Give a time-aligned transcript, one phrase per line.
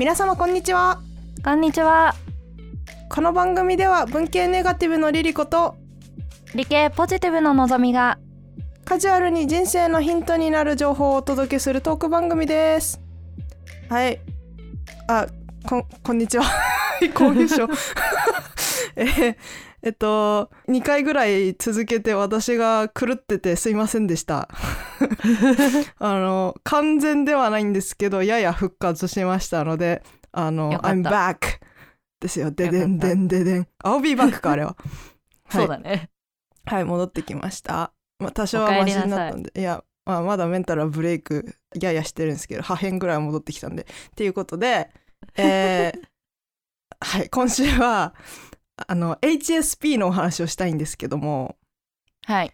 [0.00, 0.98] 皆様こんにちは。
[1.44, 2.14] こんにちは。
[3.10, 5.76] この番組では文系ネガティブのリリコと
[6.54, 8.18] 理系ポジティブののぞみが。
[8.86, 12.98] カジュアルに人生のヒントになる情報をお届けするトーク番組です。
[13.90, 14.18] はい。
[15.06, 15.26] あ
[15.68, 16.44] ここんにちは。
[17.14, 17.68] こんにちは
[18.96, 19.36] えー
[19.82, 24.48] えっと2回ぐらい続けて私が狂っててすいませんでした。
[25.98, 31.60] あの完全ではないんですけどやや復活しましたのであの I'm back!
[32.20, 32.50] ですよ。
[32.50, 33.68] ででんでんででん。
[33.82, 34.76] I'll be back かあれは。
[35.50, 36.10] そうだね。
[36.66, 39.52] はい戻ってきました、まあ、多少はマシになったんで。
[39.58, 43.82] いや、まあ、まだメンタルはブレイクややしてるんですけど破片ぐらいは戻ってきたんで。
[43.82, 44.90] っていうことで
[45.36, 46.00] えー
[47.02, 48.14] はい今週は
[48.86, 51.56] あの HSP のお話をしたいんですけども。
[52.26, 52.52] はい。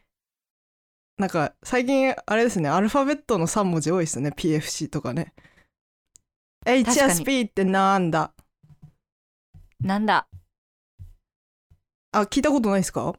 [1.19, 5.33] なんか最近あれですねアルファベットの3文字多いですね PFC とかね。
[6.67, 8.33] HSP ってなんだ？
[9.81, 10.27] なんだ？
[12.13, 13.15] あ聞いたことないですか？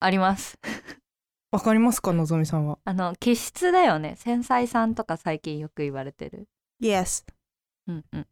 [0.00, 0.58] あります。
[1.50, 2.78] わかりますかのぞみさんは？
[2.84, 4.14] あの気質だよね。
[4.16, 6.48] 繊細さんとか最近よく言われてる。
[6.80, 7.24] Yes
[7.88, 8.26] うんうん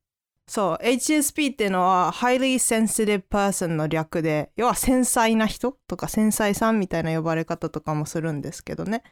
[0.48, 5.77] そう HSP っていうのは Highly Sensitive Person の略で要は繊細な人？
[5.89, 9.02] とか繊細さんみたいな呼ばれ方とかもするんですけどね、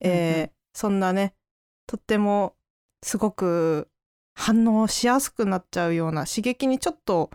[0.00, 0.50] えーうんうん。
[0.74, 1.34] そんなね
[1.86, 2.54] とっても
[3.02, 3.88] すごく
[4.34, 7.30] 反応しやすくなっちゃうような刺激にちょっと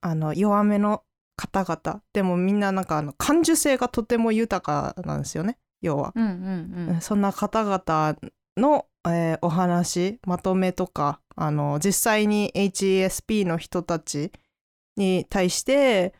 [0.00, 1.04] あの弱めの
[1.36, 2.02] 方々。
[2.12, 4.60] でもみんななんかあの感受性がとても豊
[4.94, 5.56] かなんですよね。
[5.82, 6.12] 要は。
[6.16, 7.00] うんうんうん。
[7.00, 8.16] そんな方々
[8.56, 14.30] の、えーお話まとめとかあの実際に HESP の人たち
[14.98, 16.12] に対して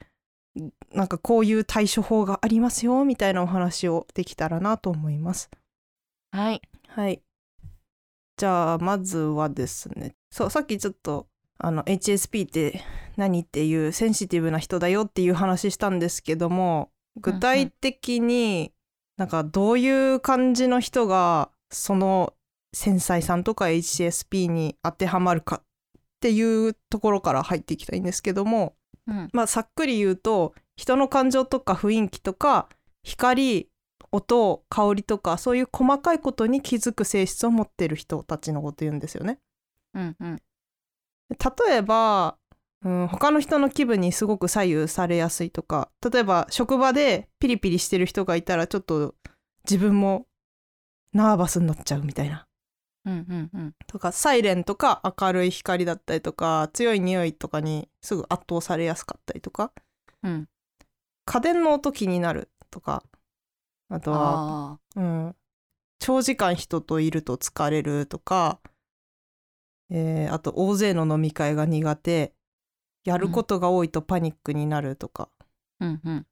[0.94, 5.50] なんかこういう対処法がありますよみたいなお話をできたらなと思います。
[6.32, 7.20] はいはい。
[8.38, 11.26] じゃあまずはですねそうさっきちょっと
[11.58, 12.82] あの HSP って
[13.18, 16.88] 何っていうセンシティブな人だよっていう話したんですけども
[17.20, 18.72] 具体的に
[19.18, 22.32] なんかどういう感じの人がその
[22.72, 25.62] 繊細さんとか HSP に当てはまるかっ
[26.20, 28.74] ていうところから入っていきたいんですけども
[29.06, 32.68] うんまあさっくり言うと人の感情とか雰囲気とか
[33.02, 33.68] 光
[34.12, 39.38] 音香りとかそういう細かいことに気づく性質を持ってる人たちのこと言うんですよね。
[39.94, 40.42] うんうん
[41.30, 42.38] 例えば、
[42.84, 49.14] うん、他の人の気分にすごく左右されやすいとか例えば職場でピリピリしてる人がいたらちょっと
[49.64, 50.26] 自分も
[51.12, 52.48] ナーバスになっちゃうみたいな。
[53.06, 53.74] うんうんうん。
[53.86, 59.72] とかサイレンとか明るい光だったりとか強い匂いとかにすぐ圧倒されやすかったりとか。
[60.22, 60.48] うん。
[61.24, 63.02] 家電の音気になるとか。
[63.88, 65.36] あとは、あうん、
[65.98, 68.60] 長時間人といると疲れるとか、
[69.90, 72.34] えーあと大勢の飲み会が苦手。
[73.04, 76.26] やることが多いとパニックになるとか、ーうんうん。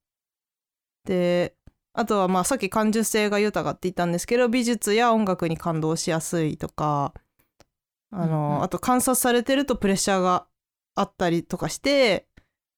[1.05, 1.55] で
[1.99, 7.13] あとはまあさっき感受性が豊かって言ったんですけど美術や音楽に感動しやすいとか
[8.13, 8.63] あの、うんうん。
[8.63, 10.47] あと観察されてるとプレッシャーが
[10.95, 12.29] あったりとかして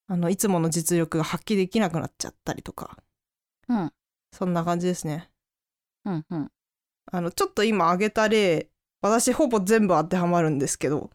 [0.09, 2.97] あのいつもの実力が発揮できなくなっちゃったりとか。
[3.69, 3.92] うん。
[4.32, 5.28] そんな感じですね。
[6.06, 6.50] うんうん。
[7.12, 8.70] あのちょっと今挙げた例
[9.03, 11.10] 私ほぼ全部当てはまるんですけど。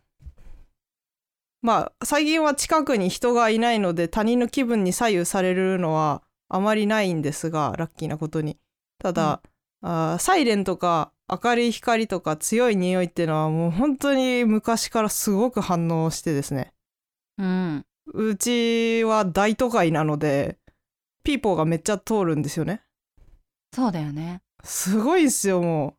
[1.63, 8.57] まあ最近は近くに人がいないので他人の気分に左右されるのはあまりないんですがラッキーなことに。
[8.99, 9.41] ただ、
[9.81, 16.73] あーサイレンとか明るい光とか強い匂いっていうのはもう本当に昔からすごく反応してですね。
[17.37, 17.85] うん。
[18.13, 20.59] うちは大都会なので
[21.23, 22.83] ピーポーがめっちゃ通るんですよね。
[23.73, 24.41] そうだよね。
[24.63, 25.97] すごいんすよも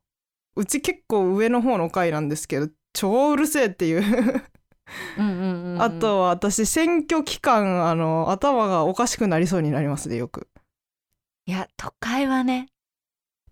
[0.57, 0.63] う。
[0.63, 3.99] うち結構上の方の階なんですけど超うるせえっていう。
[3.99, 4.56] うんうんうんうん
[5.79, 10.49] あとは私選挙期間あの頭がおかしくなりそうになりますねよく。
[11.47, 12.69] いや都会はね。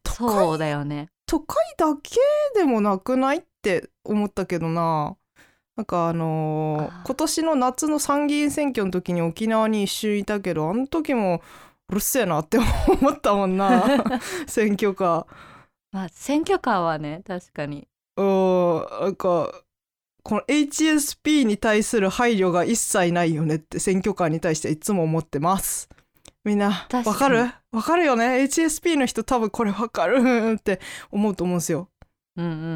[0.03, 0.31] 都会？
[0.31, 1.09] そうだよね。
[1.27, 2.17] 都会だけ
[2.55, 5.17] でもなくないって思ったけどな。
[5.77, 7.07] なんかあのー。
[7.07, 11.43] 今年の夏の参議院選挙の時に沖縄に一瞬いたけどあの時も
[11.89, 13.85] うるせえなって思ったもんな。
[14.47, 15.27] 選挙カ
[15.93, 17.89] まあ選挙カーはね確かに。
[18.17, 19.53] ーうんなんか
[20.25, 25.89] この HSP に対する配慮が一切ないよねって選挙カーに対していつも思ってます。
[26.45, 27.51] みんなわかる？
[27.73, 30.81] わかるよね？HSP の人多分これわかるって
[31.11, 31.91] 思うと思うんですよ。
[32.37, 32.67] うんうんうんう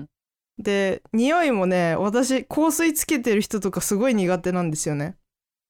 [0.00, 0.08] ん。
[0.58, 5.16] で匂いもね私香水つけてる人とかすごい苦手なんですよね、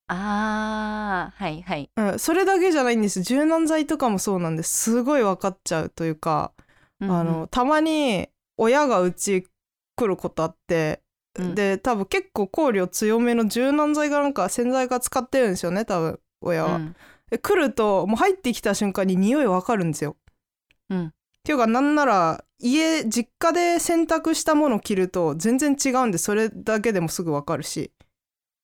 [0.06, 1.90] あーはいはい。
[1.96, 3.22] うん、それだけじゃないんです。
[3.22, 4.92] 柔軟剤とかもそうなんです。
[4.92, 6.52] すごい分かっちゃうというか、
[7.00, 7.16] うんうん。
[7.16, 9.48] あのたまに親がうち
[9.96, 11.02] 来ることあって
[11.38, 11.54] うん。
[11.54, 16.76] で多分結構香料強めの柔軟剤がなんか洗剤が使ってるんですよね多分親は。
[16.76, 16.96] うん。
[17.30, 20.16] で来るともう入ってきた瞬間に匂いわかるんですよ。
[20.90, 21.06] うん。
[21.06, 21.12] っ
[21.42, 27.92] ていうかなんなら家実家で洗濯したもの着ると全然違うんでそれだけでもすぐわかるし。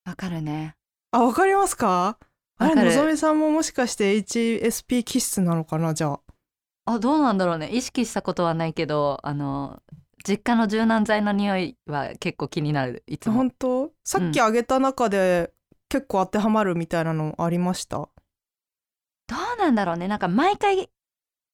[0.04, 0.74] わかるね。
[1.12, 2.19] あわかりますか？
[2.58, 6.20] あれのぞみさんももしかして HSP 気質なのかなじゃあ。
[6.84, 7.69] あどうなんだろうね。
[7.70, 9.80] 意識したことはないけどあの
[10.22, 13.36] 実家の柔軟剤の匂いは結構気になるいつも。
[13.36, 13.92] 本当？
[14.04, 15.52] さっきあげた中で
[15.88, 18.08] 結構当てはまるみたいなのありました、ど
[19.30, 20.08] うなんだろうね。
[20.08, 20.88] なんか毎回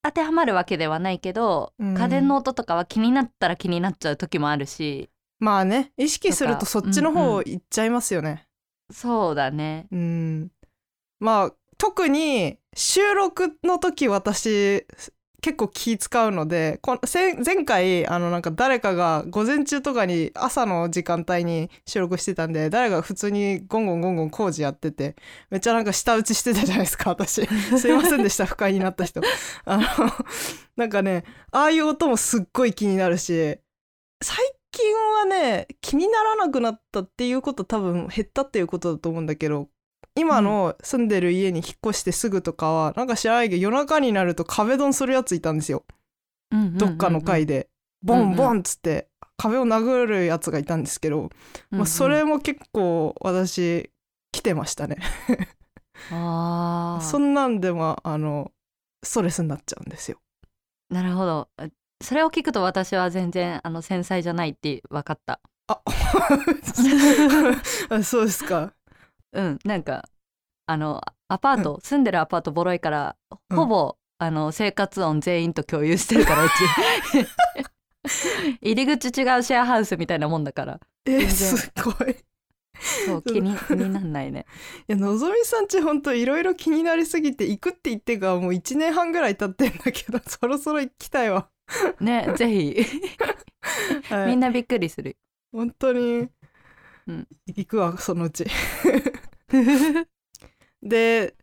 [0.02, 1.94] 当てはまるわけではないけど、うん。
[1.94, 5.10] 家電の音とかは気になったら気になっちゃう時もあるし。
[5.40, 8.46] まあね意識するとそっちの方行っちゃいますよね。
[8.92, 9.86] そうだね。
[9.90, 10.50] うん。
[11.20, 14.86] まあ特に収録の時私
[15.40, 25.14] 結構気使うのでこせ前回あのなんか誰かが午前中とかに朝の時間帯に収録してたんで誰かが普通にゴンゴンゴンゴン工事やってて
[25.50, 27.46] めっちゃなんか舌打ちしてたじゃないですか私。
[27.78, 29.20] すいませんでした不快になった人。
[29.64, 29.84] あの
[30.76, 33.58] なんかねああいう音もすっごい気になるし
[34.22, 34.36] 最
[34.72, 39.68] 近はね気にならなくなったっていうこと多分減ったっていうことだと思うんだけど
[40.14, 45.84] 今の住んでる家に引っ越してすぐとかはなんか知らないけど夜中になると壁ドンするやついたんですよ。
[46.50, 47.68] どっかの階で。
[48.02, 51.30] ボンボンっつって壁を殴るやつがいたんですけど、
[51.70, 53.90] まあ、それも結構私
[54.32, 54.98] 来てましたね。
[56.10, 57.02] あー。
[57.04, 58.52] そんなんでもあの
[59.02, 60.18] ストレスになっちゃうんですよ。
[60.90, 61.48] なるほど。
[62.02, 65.40] それを聞くと私は全然あの繊細じゃないって分かった。
[65.68, 65.82] あ
[67.90, 68.72] あ そうですか
[69.32, 70.08] うんなんか
[70.66, 73.16] あのアパート、住んでるアパートボロいから
[73.50, 73.56] うん。
[73.56, 76.52] ほぼ、あの生活音全員と共有してるからうち。
[78.62, 80.80] 入り口違うシェアハウスみたいなもんだから。
[81.06, 81.30] え然。
[81.30, 82.16] すごい。
[83.06, 84.46] そう気に気になんないね。
[84.88, 91.48] いやのぞみさんちほんといろいろ気になりすぎて行くって言ってからもう1年半ぐらい経ってんだけど そろそろ行きたいわ、
[92.00, 92.76] ねぜひ。
[94.14, 95.16] はい、みんなびっくりする。
[95.52, 96.28] 本当に、
[97.06, 97.26] うん。
[97.46, 98.46] 行くわそのうち
[100.82, 101.34] で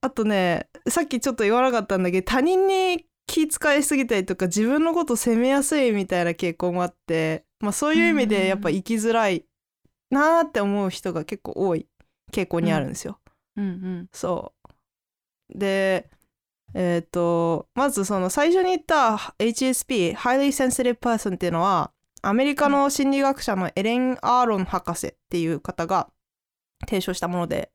[0.00, 9.44] あとねさっきちょっと言わなかったんだけど他人に気遣いすぎたりとか自分のこと責めやすいみたいな傾向もあって、まあ、そういう意味でやっぱ生きづらい
[10.10, 11.86] なーって思う人が結構多い
[12.32, 13.18] 傾向にあるんですよ。
[13.56, 13.64] うん。
[13.64, 14.52] うんそ
[15.54, 15.58] う。
[15.58, 16.10] で
[16.74, 21.92] えっ、とまずその最初に言った HSP Highly Sensitive Person っていうのは
[22.22, 26.08] アメリカの心理学者のエレン・アーロン博士っていう方が
[26.86, 27.70] 提唱したもので。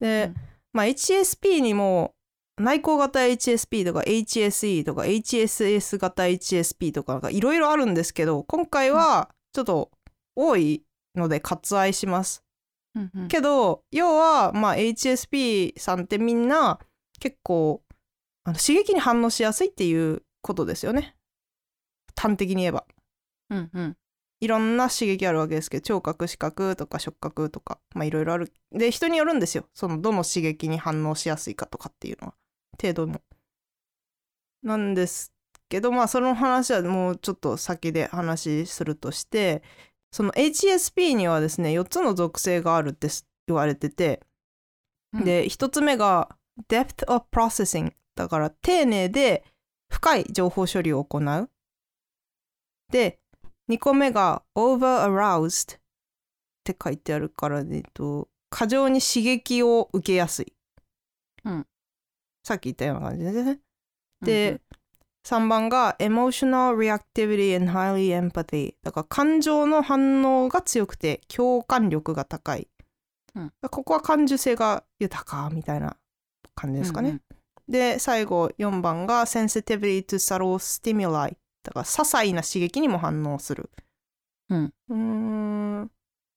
[0.00, 0.34] で、うん。
[0.72, 2.14] まあ、HSP にも
[2.56, 9.90] 内向型 HSP とか HSE とか HSS 型 HSP とかいろいろあるんですけど今回はちょっと
[10.36, 10.84] 多い
[11.16, 12.44] ので割愛します。
[12.94, 13.28] うんうん。
[13.28, 16.78] けど要は、まあ、HSP さんってみんな
[17.20, 17.82] 結構
[18.44, 21.16] あの刺激に反応しやすいっていうことですよね。
[22.16, 22.84] 端的に言えば。
[23.50, 23.96] うんうん
[24.44, 28.52] いろんな刺激あるわけですけど聴覚視覚とか触覚とかまあいろいろある。
[28.72, 29.64] で人によるんですよ。
[29.72, 32.34] そのどの刺激に反応しやすいかとかっていうのは。
[32.78, 33.22] 程度も。
[34.62, 35.32] なんです
[35.70, 39.62] けどまあその話はもうちょっと先で話するとして
[40.12, 43.08] その HSP にはですね4つの属性があるって
[43.46, 44.20] 言われてて、
[45.14, 45.24] うん。
[45.24, 46.36] で1つ目が
[46.68, 49.42] depth of processing だから丁寧で
[49.90, 51.48] 深い情報処理を行う。
[52.92, 53.18] で
[53.70, 55.80] 2個目が over aroused っ
[56.64, 60.52] て書いてあるから、えっと、過剰に刺激を受けやすい、
[61.44, 61.66] うん。
[62.44, 63.60] さっき言ったような感じですね。
[64.22, 64.60] で、
[65.26, 72.68] 3番が emotional reactivity and highly empathy だから感情の反応が強くて共感力が高い、
[73.34, 73.52] うん。
[73.70, 75.96] ここは感受性が豊かみたいな
[76.54, 77.22] 感じですかね、うんうん。
[77.66, 83.70] で最後4番が sensitivity to subtle stimuli だから些細な刺激にも反応する。
[84.50, 84.74] うん。
[84.88, 85.90] うーん。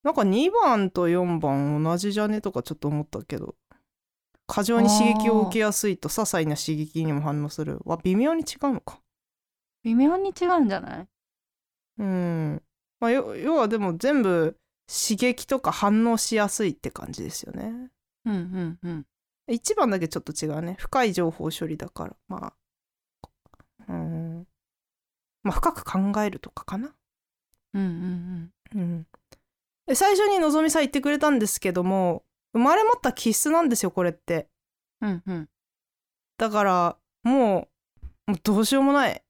[0.03, 3.55] なんか2番と4番同じじゃねとかちょっと思ったけど。
[4.48, 7.79] 過剰に刺激を受けやすいと些細な刺激にも反応する。
[7.84, 9.01] は微妙に違うのか。
[9.84, 11.07] 微妙に違うんじゃない？
[12.00, 12.63] うん。
[13.01, 14.57] まあよ要はでも全部
[14.88, 17.91] 刺激とか反応しやすいって感じですよね。
[18.25, 19.05] うんうんうん。
[19.50, 20.77] 1番だけちょっと違うね。
[20.79, 22.15] 深い情報処理だから。
[22.29, 22.51] まあうん
[25.48, 26.94] まあ深く考えるとかかな。
[27.74, 29.08] うんうんうん。
[29.88, 32.24] で最初にのぞみさん言ってくれたんですけども
[32.54, 34.48] 生まれ持った気質なんですよこれって。
[35.01, 35.36] うんうん。
[35.36, 35.50] うん
[36.38, 37.68] だからも
[38.27, 39.24] うもうどうしようもない。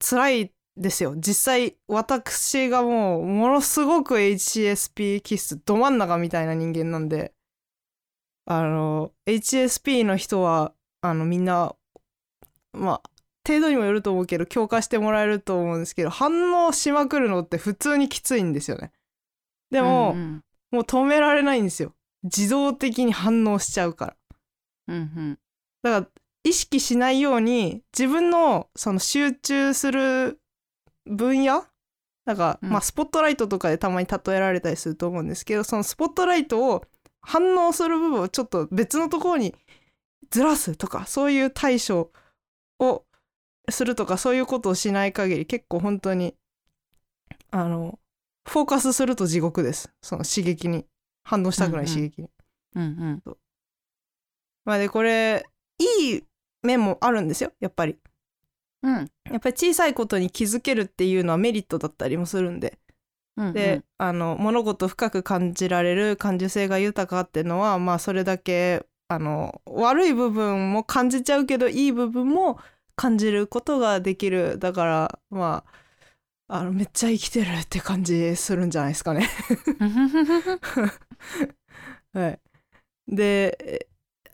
[0.00, 1.14] 辛いですよ。
[1.16, 7.32] 実際私がもうものすごく HSP 気質ど真ん中みたいな人間なんで。
[8.46, 11.74] あの HSP の人はあのみんな
[12.72, 13.10] まあ
[13.46, 18.92] 程度にもよると思うけど共感してもらえると思うんですけど反応しまくるのって普通にきついんですよね。
[19.70, 21.94] でも、うんうんもう止められないんですよ。
[22.22, 24.16] 自動的に反応しちゃうから。
[24.86, 25.38] うんうん。
[25.82, 26.06] だから
[26.44, 30.38] 意識しないように自分のその集中する
[31.06, 31.64] 分野
[32.24, 32.70] なんか、うん。
[32.70, 36.84] まあスポットライトとかでたまに例えられたりすると思うんですけどそのスポットライトを
[37.20, 39.54] 反応する部分をちょっと別のところに
[40.30, 42.12] ずらすとかそういう対処
[42.78, 43.04] を
[43.70, 46.34] するとかそういうことをしない限り結構本当に
[47.50, 47.98] あの
[48.48, 49.92] フォーカスすると地獄です。
[50.02, 50.86] その刺激に。
[51.22, 52.28] 反応したくない刺激に。
[52.74, 52.82] うん
[53.24, 53.36] うん。
[54.64, 55.46] まあでこれ
[55.78, 56.24] いい
[56.62, 57.52] 面もあるんですよ。
[57.60, 57.96] やっぱり。
[58.82, 58.94] うん。
[59.30, 62.78] やっぱり小さいことに気づけるっていうのはメリットだったりもするんで。
[63.36, 72.58] うんで、あの物事を深く感じられる感受性が豊かっていうのはまあそれだけあの悪い部分も感じちゃうけどいい部分も
[73.00, 75.64] 感じることができるだからま
[76.48, 79.26] ああのめっちゃ生きてるって感じするんじゃないですかね。
[82.12, 82.38] はい、
[83.08, 83.86] でえ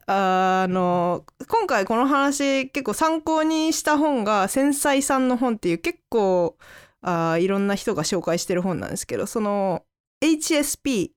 [0.08, 6.58] あの今回この話結構参考にした本が「繊細さんの本」っていう結構
[7.02, 9.84] あーいろんな人が紹介してる本なんですけどその
[10.24, 11.12] HSP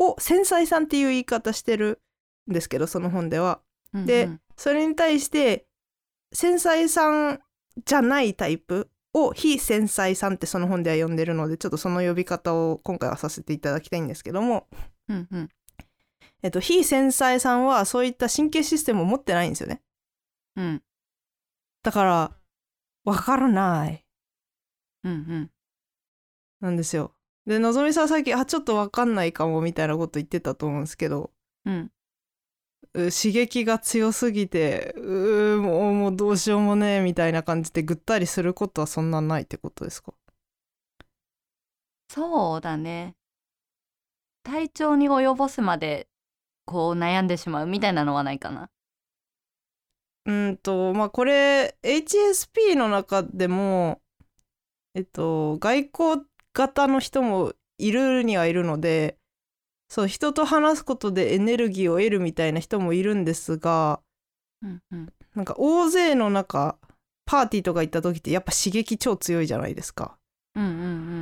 [0.00, 2.02] を繊細さんっていう言い方してる
[2.50, 3.60] んですけどその本では。
[3.94, 5.66] でそれに対して
[6.32, 7.40] 繊細さん
[7.84, 14.68] じゃないタイプを非繊細さんってその本では呼んでるのでちょっとその呼び方を今回はさせていただきたいんですけども、
[15.08, 15.48] うんうん。
[16.42, 19.82] えっと、非繊細さんはそういった神経システムを持ってないんですよね。
[20.56, 20.82] うん。
[21.82, 22.32] だから
[23.04, 24.04] わからない。
[25.04, 25.50] うんうん。
[26.60, 27.14] なんですよ。
[27.46, 31.30] でのぞみさんさっきあちょっとわかんないかもみたいなこと言ってたと思うんですけど。
[31.64, 31.74] うん。
[31.74, 31.90] う
[32.92, 40.12] 刺激が強すぎてうーもうもうどうしようもねえみたいな感じでぐったりすることはそんなないってことですか？
[42.08, 43.14] そうだね。
[44.42, 46.08] 体調に及ぼすまで
[46.64, 48.70] こう悩んでしまうみたいなのはないかな。
[50.26, 54.00] うんとまあこれ HSP の中でも
[54.94, 59.16] えっと外交型の人もいるにはいるので
[59.90, 64.00] そう人と話すことでエネルギーを得るみたいな人もいるんですが
[64.62, 66.76] うんうんなんか大勢の中
[67.26, 70.16] パーティーとか行った時ってやっぱ刺激超強いじゃないですか。
[70.54, 70.74] うんうんう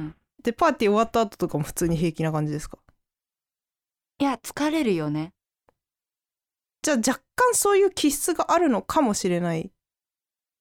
[0.04, 2.78] んでパーティー終わった後とかも普通に平気な感じですか？
[4.20, 5.32] いや疲れるよね
[6.82, 9.70] じゃあ若干そういう気質があるのかもしれない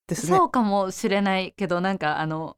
[0.08, 0.36] ですね。
[0.36, 2.56] そうかもしれないけどなんかあの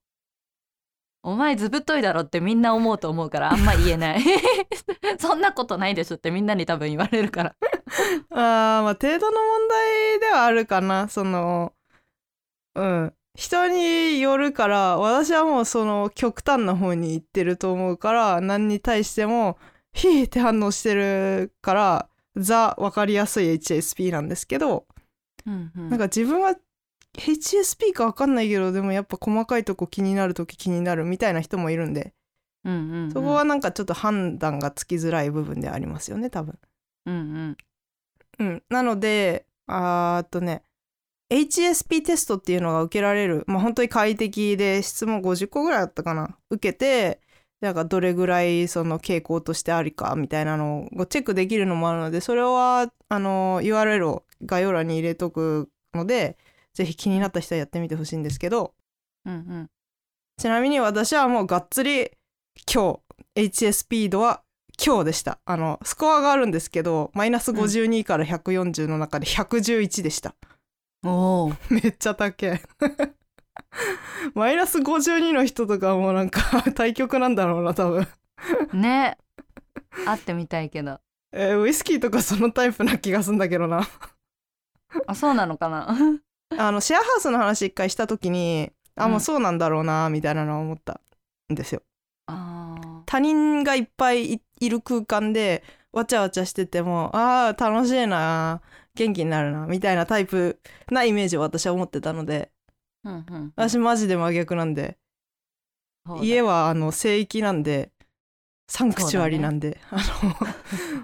[1.23, 4.21] お前ずぶっといだろってみんな思うと思うからあんま言えない。
[5.19, 7.57] そんなことないでしょってみんなに多分言われるから。
[8.31, 11.09] あーまあ程度の問題ではあるかな。
[11.09, 11.75] その
[12.75, 13.15] うん。
[13.37, 19.57] 人によるから私はもうその極端な方に行ってると思うから何に対しても
[19.93, 24.87] ヒーって反応してるからザ分かりやすい HSP なんですけど、
[25.47, 25.91] うんうん。
[25.91, 26.57] なんか自分は
[27.19, 32.12] HSP か分かんないけどでもやっぱ細かいとこ気になる時気になるみたいな人もいるんで。
[32.64, 33.12] うんうんうん。
[33.12, 36.59] そこはなんかちょっと判断がつきづらい部分でありますよね多分。
[37.07, 37.57] うんうん。
[38.38, 40.62] うん、なのであーっとね
[41.31, 46.37] HSP テストっていうのが受けられるまあ本当に快適で質問50個ぐらいだったかな。
[46.50, 47.21] 受けて
[47.61, 56.38] なんかどれぐらいその傾向としてありかみたいなのをチェックできるのもあるのでそれはあの URL を概要欄に入れとくので
[56.75, 58.75] ぜひ気になった人はやってみてほしいんですけど。
[59.25, 59.71] うんうん。
[60.39, 62.11] ちなみに私はもうがっつり
[62.73, 63.00] 今
[63.35, 64.43] 日 HSP 度は
[64.83, 65.39] 今日でした。
[65.45, 70.35] あのスコアがあるんですけどマイナス52から140の中で111でした、
[71.05, 72.61] おお めっちゃ高い。
[74.35, 78.09] マイナス52の人とかもうなんか 対局なんだろうな多分、
[78.73, 79.19] ね。
[80.07, 81.00] 会ってみたいけど。
[81.33, 83.87] えーウイスキーとかそのタイプな気がすんだけどな。
[85.07, 86.21] あそうなのかな？
[86.57, 89.11] あのシェアハウスの話一回した時にあうん。
[89.12, 91.00] もうそうなんだろうなみたいなのは思った
[91.50, 91.83] んですよ。
[93.07, 98.61] 他人がいっぱいいいる空間でわちゃわちゃしててもあー楽しいな
[98.95, 102.50] 元気になるなみたいなタイプなイメージを私は持ってたので。
[103.04, 104.97] うんうん私マジで真逆なんで。
[106.23, 107.90] 家はあの聖域なんで
[108.71, 110.37] サンクチュアリなんで、あの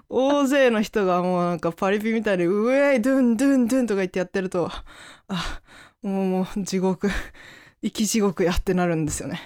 [0.08, 4.70] 大勢の人がもうなんかパリピみたいに「ウェイドゥンドゥンドゥン」とか言ってやってると
[5.26, 5.61] あ
[6.00, 7.11] もうもう地獄
[7.82, 9.40] 生き地獄やってなるんですよね。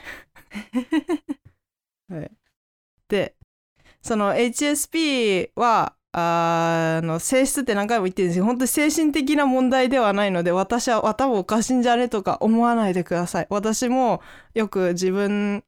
[2.13, 2.31] はい、
[3.09, 3.37] で
[4.03, 13.47] その HSP はあの性質って何回も言ってるんですけど本当に精神的な問題ではないので私は頭おかしいんじゃねとか思わないでください。
[13.49, 14.21] 私も
[14.53, 15.65] よく自分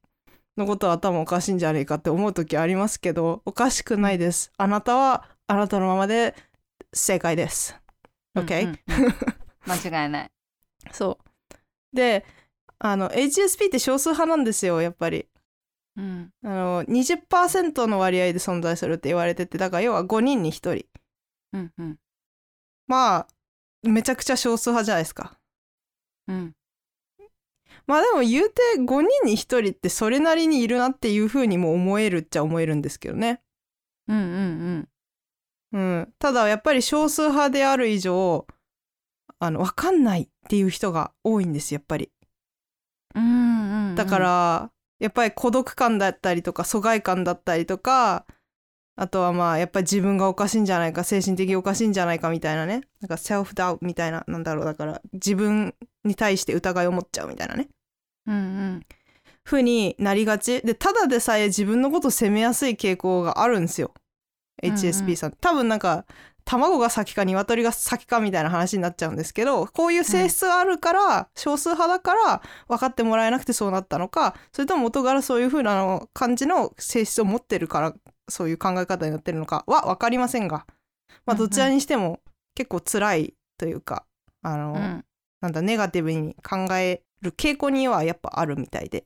[0.57, 4.53] のことは頭おかしいんじゃねえかって思う時ありますけどおかしくないです。
[4.57, 6.35] あなたはあなたのままで
[6.93, 7.79] 正解です。
[8.37, 9.15] OK、うんうんうん。
[9.71, 10.31] 間違いない。
[10.93, 11.97] そう。
[11.97, 12.25] で
[12.79, 15.27] あの HSP って少数派なんですよやっぱり。
[15.97, 16.31] うん。
[16.45, 20.87] あの20%の割合で存在するって言われててだから要は5人に1人。
[21.53, 21.99] うんうん。
[22.87, 23.29] まあ
[23.83, 25.39] めちゃくちゃ少数派じゃないですか。
[26.29, 26.55] うん
[27.93, 33.43] まあでも言うて5人に1人ってそれなりにいるなっていう風にも思えるっちゃ思えるんですけどね。
[34.09, 34.89] うんうん
[35.73, 36.15] うん。
[36.19, 38.47] ただやっぱり少数派である以上
[39.39, 42.11] あの分かんないっていう人が多いんですやっぱり。
[43.15, 43.95] うんうんうん。
[43.95, 48.25] だから、やっぱり孤独感だったりとか疎外感だったりとか
[48.97, 52.83] あとはまあやっぱり自分がおかしいんじゃないか精神的におかしいんじゃないかみたいなね。
[53.01, 57.69] なんかセルフダウトみたいななんだろうだから自分に対して疑いを持っちゃうみたいなね
[58.27, 58.87] うんうん。
[59.45, 60.61] 風になりがち。
[60.63, 63.93] でただでさえ自分のこと責めやすい傾向があるんですよ。
[63.95, 64.71] うん。
[64.71, 66.05] うん HSP さん、多分なんか
[66.45, 77.95] 卵が先か鶏が先かみたいな話になっちゃうんですけどこういう性質があるから、少数派だから分かってもらえなくてそうなったのかそれとも元からそういう風な感じの性質を持ってるから
[78.29, 80.67] そういう考え方になってるのかは分かりませんが、
[81.27, 81.49] まあ、うんうん。
[81.49, 82.21] どちらにしても
[82.55, 84.05] 結構辛いというか
[84.43, 85.05] あの、うん。
[85.41, 89.05] なんだネガティブに考える傾向にはやっぱあるみたいで。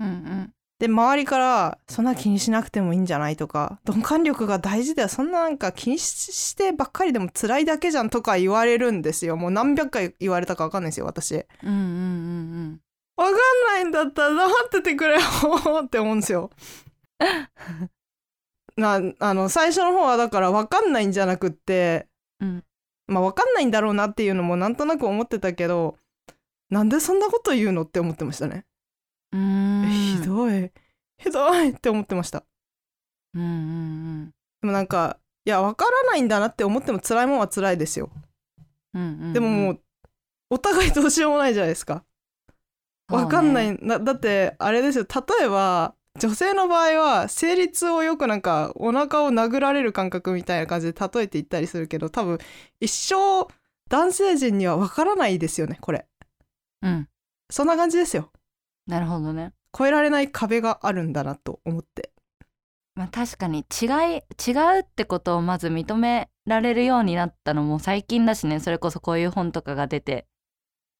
[0.00, 0.54] うんうん。
[0.82, 5.08] で周りから「そんな気にしなくてもいいんじゃない?」とか「鈍感力が大事だよ。
[5.08, 9.36] そんななんか気にししてばっかりでも辛いだけじゃん」とか言われるんですよ。
[9.36, 11.34] もう何百回言われたか分かんないですよ私。
[11.34, 11.84] 分うんうんう
[12.72, 12.80] ん。
[13.16, 13.32] かん
[13.66, 15.20] ないんだったら黙っててくれよ
[15.84, 16.50] って思うんですよ。
[18.76, 22.08] なあの最初の方はだから分かんないんじゃなくって、
[22.40, 22.64] うん。
[23.06, 25.96] まあ分かんないんだろうなっていうのもなんとなく思ってたけど
[26.72, 28.64] なんでそんなこと言うのって思ってましたね、
[29.32, 30.72] ひどい。
[31.18, 32.44] ひどいって思ってました。
[33.34, 34.30] うんうん
[34.62, 38.10] でもなんかいや分からないんだなって思っても辛いもんは辛いですよ、
[38.94, 39.80] うんうんでももう
[40.50, 42.04] お互いどうしようもないじゃないですか。
[43.08, 43.78] 分かんない。
[43.82, 45.04] なだってあれですよ。
[45.04, 52.38] 例えば女性の場合は生理痛をよくなんかお腹を殴られる感覚みたいな感じで例えて言ったりするけど多分
[52.80, 53.46] 一生
[53.90, 56.06] 男性陣には分からないですよねこれ
[56.82, 57.08] うん。
[57.50, 58.30] そんな感じですよ。
[58.86, 59.52] なるほどね。
[59.74, 62.12] 越えられない壁があるんだなと思って。
[62.94, 63.86] まあ確かに違
[64.18, 68.60] い違うってことをまず認められるようになったのも最近だしね。
[68.60, 70.26] それこそこういう本とかが出て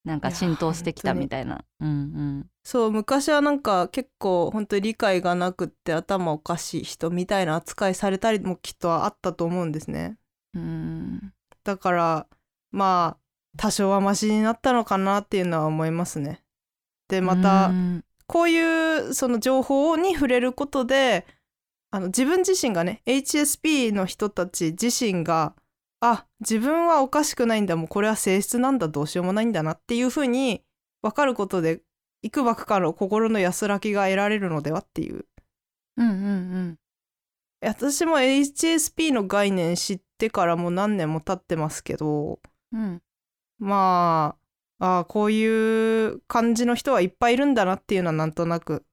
[0.05, 1.65] なんか浸透してきたみたいな。
[1.81, 10.17] うんそう昔はなんか結構本当に理解がなくって頭おかしい人みたいな扱いされたりもきっとあったと思うんですね。
[10.55, 11.35] うんうん。
[11.65, 12.27] だから
[12.71, 13.22] まあ
[13.57, 16.43] 多少はマシになったのかなっていうのは思いますね。
[17.09, 18.05] でまたうん。
[18.27, 21.27] こういうその情報に触れることで
[21.91, 25.55] あの自分自身がね HSP の人たち自身が
[26.01, 30.63] あ自分はおかしくないんだもうこれは性質なんだどうしようもないんだなっていうふうに
[31.03, 31.83] 分かることで
[32.23, 35.27] 幾ばくかの心の安らぎが得られるのではっていう。
[35.99, 36.79] うんうん
[37.65, 42.41] 私も HSP の概念知ってからもう何年も経ってますけど
[42.73, 43.03] うん
[43.63, 44.37] ま
[44.81, 48.85] ああこういう感じの人はいっぱいいるんだなっていうのはなんとなく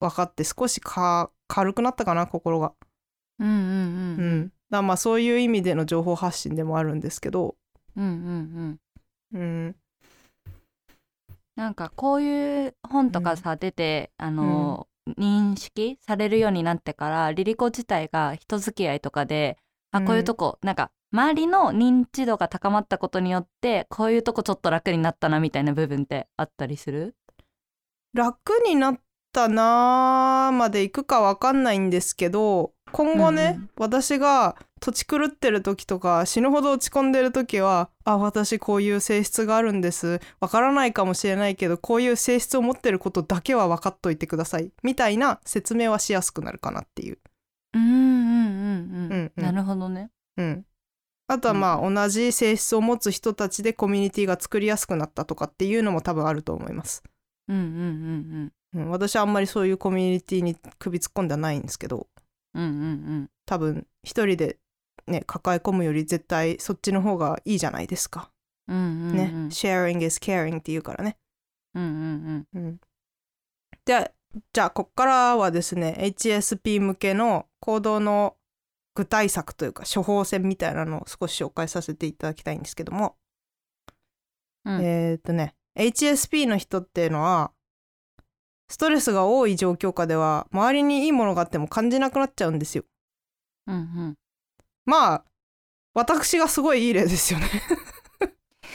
[0.00, 2.74] 分かって少しか軽くなったかな心が。
[3.38, 3.62] うんうんうう
[4.22, 4.40] ん。
[4.40, 7.56] ん、だまあそういう意味での情報発信でもあるんですけど、
[7.96, 8.78] うんうん
[9.32, 9.40] うん。
[9.40, 9.76] うん、
[11.56, 14.86] なんかこういう本とかさ、出てあの、
[15.18, 19.56] 認識されるようになってからリリコ自体が人付き合いとかで
[19.90, 20.04] あうん。
[20.04, 27.14] こういうとこ、なんか周りの認知度が高まったことによってこういうとこちょっと楽になったなみたいな部分ってあったりする？
[28.14, 29.00] 楽になっ
[29.32, 33.62] たなーまでいくか分かんないんですけど今後ね、うん。
[33.62, 40.20] うん私が土地狂ってる時とか死ぬほど落ち込んでる時はあ私こういう性質があるんです。
[40.40, 44.70] わからないかもしれないけどこういう性質を持ってることだけは分かっといてください。
[44.84, 47.18] みたいな説明はしやすくなるかなっていう。
[47.74, 49.10] うんうんうんうん。
[49.10, 49.44] うんうん。
[49.44, 50.10] なるほどね。
[50.36, 50.64] うん、
[51.30, 57.02] あとはまあ、同じ性質を持つ人たちでコミュニティが作りやすくなったとかっていうのも多分あると思います。
[57.48, 62.06] うんうんうんうん、私はあんまりそういうコミュニティに首突っ込んではないんですけど。
[62.54, 63.30] うんうんうん。
[63.44, 64.58] 多分一人で
[65.06, 68.30] ね抱え込むより絶対そっちの方がいいじゃないですか。
[68.66, 69.16] うんうんうん。
[69.16, 71.18] ね、うん sharing is caring って言うからね。
[71.74, 72.80] うんうんうん、
[73.84, 74.12] で
[74.52, 78.36] じゃあこっからはですね HSP 向けの行動の
[78.98, 83.14] 具体策というか処方箋みたいなのを少し紹介させていただきたいんですけども、
[84.64, 84.82] うん。
[84.82, 87.52] えーっとね HSP の人っていうのは
[88.68, 92.82] ストレスが多い状況下では周りにいいものがあっても感じなくなっちゃうんですよ。
[93.68, 94.14] うんうん。
[94.84, 95.24] まあ
[95.94, 97.46] 私がすごいいい例ですよね。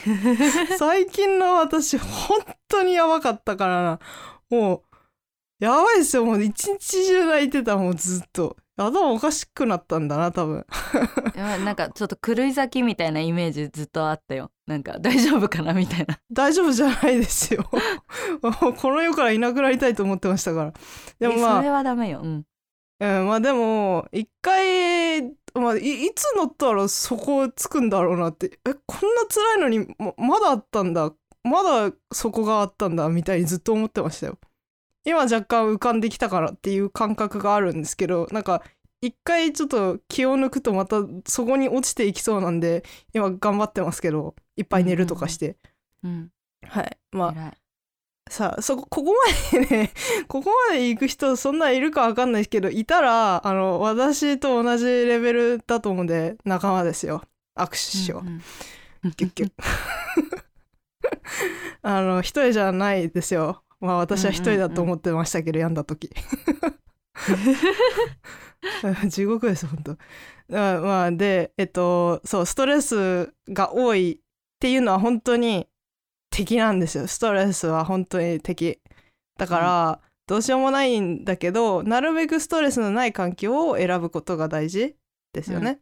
[0.78, 4.00] 最近の私本当にやばかったからな。
[4.48, 6.24] もうやばいですよ。
[6.24, 10.66] もう一日中泣いてたもうずっと頭おかしくなったんだな多分。
[11.36, 14.50] なんかちょっと狂い咲きみたいなイメージずっとあったよ。
[14.66, 16.18] なんか 大丈夫かなみたいな。
[16.32, 17.64] 大丈夫じゃないですよ。
[18.42, 20.72] この世からいなくなりたいと思ってましたから。
[21.20, 22.20] でもえまあそれはダメよ。
[22.22, 22.44] うん。
[23.00, 25.22] うん、まあでも一回、
[25.54, 28.58] まあ、いいつ乗ったらそこつくんだろうなって。
[28.66, 31.12] えこんな辛いのにままだあったんだ。
[31.44, 34.38] まだそこがあったんだみたいにずっと思ってましたよ。
[35.04, 38.62] 今若干浮かんできたからっていう感覚があるんですけどなんか
[39.00, 45.56] 一回ちょっと気を抜くとまたそこに落ちていきそうなんで今頑張ってますけどいっぱい寝るとかして、
[46.02, 46.30] うん
[46.66, 46.96] はい。
[47.12, 47.54] まあ
[48.30, 49.12] さあそこここ
[49.52, 49.90] までね
[50.28, 57.22] ここまで行く人そんないるか分かんないですけどいたらあの私と同じレベルだと思うんで仲間ですよ。
[57.56, 58.42] 握手しよう、うん
[59.16, 59.52] ギュッギュッ。
[61.82, 66.10] あの一人じゃないですよまあ私は一人だと思ってましたけど、病んだ時。
[69.08, 69.92] 地獄です本当。
[70.52, 74.18] あまあでえっとそうストレスが多いっ
[74.58, 75.68] ていうのは本当に
[76.30, 77.06] 敵なんですよ。
[77.06, 78.80] ストレスは本当に敵。
[79.38, 84.96] だから、どうしようもないんだけどなるべくストレスのない環境を選ぶことが大事
[85.32, 85.80] ですよね、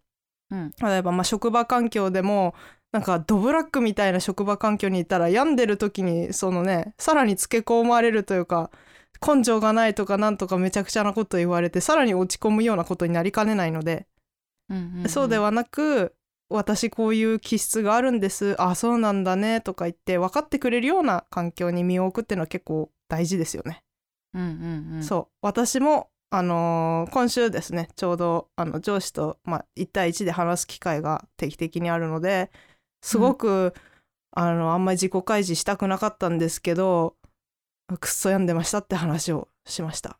[0.50, 0.72] うん。
[0.82, 2.54] 例えばまあ職場環境でも
[2.92, 8.70] なんかドブラックみたいな職場環境にいたら病んでる時にそのねさらにつけ込まれるというか
[9.26, 14.06] 根性がないとかなんとかめちゃくちゃなこと言われてさらに落ち込むようなことになりかねないので、
[14.68, 16.14] うんんそうではなく
[16.50, 18.60] 私こういう気質があるんです。
[18.60, 23.82] あそうなんだねとか言って分かってくれるような環境に身を置くっていうのは結構大事ですよね。
[24.34, 25.02] うんうんうん。
[25.02, 25.34] そう。
[25.40, 32.50] 私もあのー今週ですねちょうどあの上司と、まあ、1対1で話す機会が定期的にあるので
[33.02, 33.74] すごく、
[34.30, 37.16] あのあんまり自己開示したくなかったんですけど
[38.00, 40.18] くっそ病んでましたって話をしました。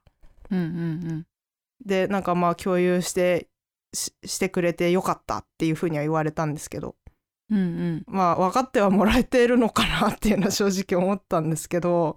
[0.51, 1.27] うんうん
[1.85, 3.49] でなんかまあ共有して
[3.93, 6.95] ししてくれてよかったっていうふうには言われたんですけど。
[7.51, 8.05] うんうん。
[8.07, 12.17] まあ分かってはもらえているのかなっていうのは正直思ったんですけど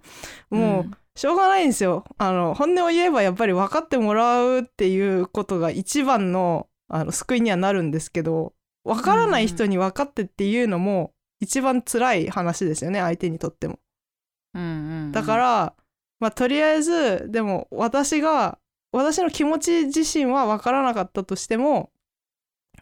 [0.49, 2.06] もう、しょうがないんですよ。
[2.17, 8.54] あの本音を言えばやっぱり分かってもらうっていうことが一番のあの救いにはなるんですけど
[8.86, 13.80] 分からない人に分かってっていうのも一番辛い話ですよね相手にとっても。
[14.54, 15.74] うんうんうんだから、
[16.19, 18.58] まあとりあえずでも私が
[18.91, 21.91] 私の気持ち自身は分からなかったとしても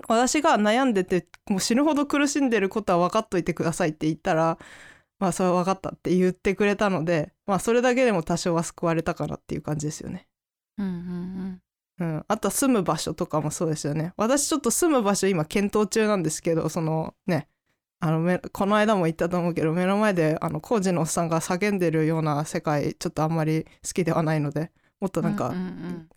[0.07, 4.59] 私が悩んでてもう死ぬほど苦しんでることは分かっといてくださいって言ったら
[5.19, 10.27] まあそれは分かったって言ってくれたのでまあそれだけでも多少は救われたかなっていう感じですよね。
[10.77, 11.61] うんうんうん、
[12.27, 14.13] あとは住む場所とかもそうですよね。
[14.17, 17.47] 私ちょっと住む場所今検討中なんですけどそのね。
[17.99, 26.10] あのめこの間も言ったと思うけど目の前であの工事のおっさんが叫んでるような世界ちょっとあんまり好きではないのでもっとなんか、うんうん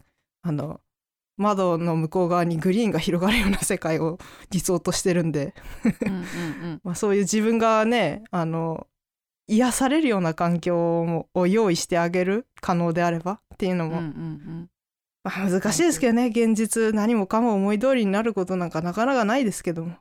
[0.42, 0.80] あの
[1.36, 4.18] 窓の向こう側にグリーンが広がるような世界を
[4.50, 5.54] 理想としてるんで、
[6.02, 6.80] うんうんうん。
[6.84, 8.86] まあ、そういう自分がねあの
[9.46, 14.70] 癒されるような環境もを用意してあげる可能であればっていうのも、うんうんうん
[15.26, 19.96] まあ、難しいですけどね現実何もかも思い通りになることなんかなかなかないですけども。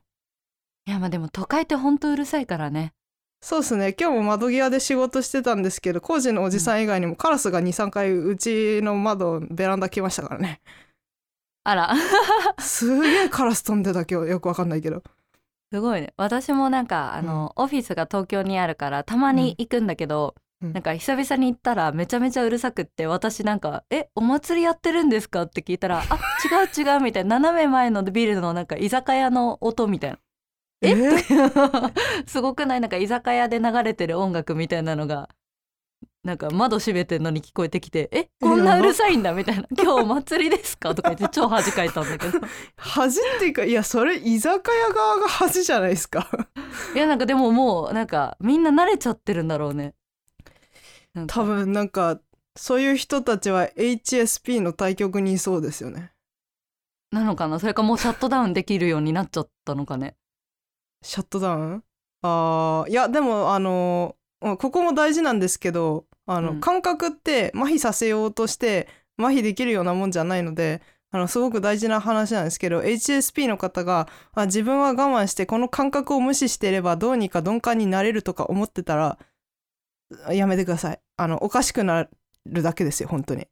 [0.88, 2.94] いやまあでも都会ってほんとうるさいからね。
[3.42, 3.96] そうですね。
[4.00, 10.62] 今日も窓際で仕事してたんですけど工事のおじさん以外にもカラスが23回うちの窓ベランダ来ましたからね。
[11.64, 11.96] あら。
[12.60, 15.02] すげえカラス飛んでた今日よくわかんないけど。
[15.74, 16.14] すごいね。
[16.18, 30.18] 私もなんかあの、オフィスが東京にあるからたまに行くんだけど、うんなんか久々に行ったらめちゃめちゃうるさくって私なんか「えお祭りやってるんですか?」って聞いたら「あ違う違う」みたいな斜め前のビルのなんか居酒屋の音みたいな。
[30.82, 30.96] え？
[32.28, 32.82] すごくない？
[32.82, 35.30] なんか居酒屋で流れてる音楽みたいなのが
[36.24, 38.28] なんか窓閉めてんのに聞こえてきて「え？
[38.42, 42.40] こんなうるさいんだ」みたいな「今日お祭りですか?」とか言って超恥かいたんだけど。
[42.78, 46.28] 恥っていうかいやそれ居酒屋側が恥じゃないですか。
[46.96, 49.94] いやなんかでももうなんかみんな慣れちゃってるんだろうね
[51.28, 52.20] 多分なんか
[52.56, 56.12] そういう人たちは HSP の対局にいそうですよね。
[57.12, 57.60] なのかな？
[57.60, 60.16] それかもうシャットダウンできるようになっちゃったのかね。
[61.02, 61.84] シャットダウン？
[62.22, 66.62] あーいやでもあのうんここも大事なんですけどあの、うん。
[66.62, 79.18] 感覚って麻痺させようとして麻痺できるようなもんじゃないのであのすごく大事な話なんですけど HSP の方があ自分は我慢してこの感覚を無視していればどうにか鈍感になれるとか思ってたら
[80.32, 81.00] やめてください。
[81.18, 82.08] あのおかしくな
[82.46, 83.48] るだけですよ本当に。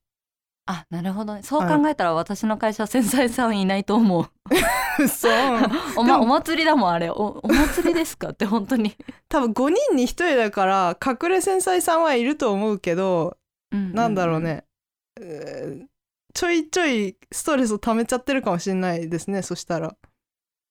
[0.66, 1.44] あなるほどね。
[1.44, 5.08] そう考えたら私の会社は繊細さんいないと思う。
[5.08, 5.34] そう
[5.98, 7.10] お,、ま、お祭りだもんあれ。
[7.10, 8.96] おお祭りですかって本当に、
[9.28, 13.38] 多分5人に1人だから隠れ繊細さんはいると思うけど
[13.72, 14.66] なんだろうね、
[15.20, 15.86] えー
[16.34, 19.96] ちょいちょいストレスを溜めちゃってるかもしれないですねそしたら。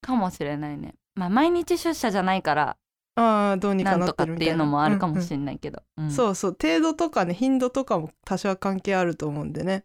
[0.00, 0.94] かもしれないね。
[1.14, 2.76] まあ毎日出社じゃないから
[3.14, 6.06] ああどうにかなってるみたいうなっていのもあるかもしれれないけど、うん。
[6.06, 6.56] ない、そうそう。
[6.60, 9.84] 程度とかね頻度とかも多少は関係あると思うんでね。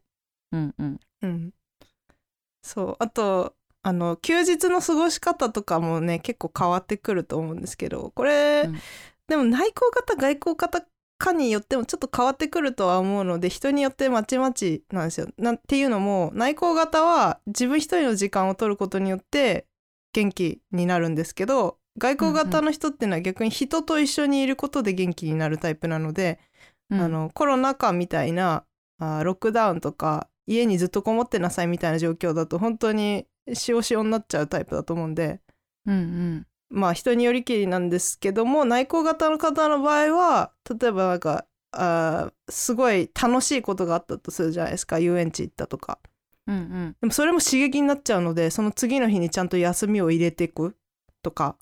[0.51, 0.99] うんうん。
[1.21, 1.53] うん。
[2.61, 2.95] そう。
[2.99, 8.11] あとあの休日の過ごし方とかもね結構変わってくると思うんですけど。
[8.15, 8.79] これ、うん。
[9.27, 10.85] でも内向型外向型
[11.17, 15.27] かによってもちょっと変わってくるとは思うので人によってまちまちなんですよ。
[15.37, 19.65] なんていうのも内向型は自分一人の時間を取ることによって
[20.13, 26.39] 元気になるんですけど外向型の人っていうのは逆に人と一緒にいることで元気になるタイプなので、
[26.89, 27.01] うん。
[27.01, 28.63] あのコロナ禍みたいな
[28.99, 33.25] あーロックダウンとか家にずっとこもってなさいみたいな状況だと本当に
[33.67, 35.41] 塩塩になっちゃうタイプだと思うんで
[35.85, 36.47] うんうん。
[36.69, 45.99] まあ人によりきりなんですけども内向型の方の場合は例えばなんかあーすごい楽しいことがあったとするじゃないですか遊園地行ったとか。
[46.47, 46.95] うんうん。
[47.01, 50.77] でもそれも刺激になっちゃうのでその次の日にちゃんと休みを入れていく
[51.21, 51.57] とか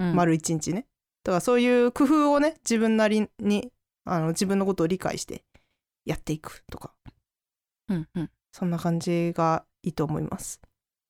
[0.00, 0.14] うん。
[0.14, 0.86] 丸一日ね。
[1.22, 3.70] だからそういう工夫をね自分なりに
[4.04, 5.44] あの自分のことを理解して
[6.06, 6.92] やっていくとか。
[7.88, 8.30] うんうん。
[8.52, 10.60] そんな感じがいいと思います。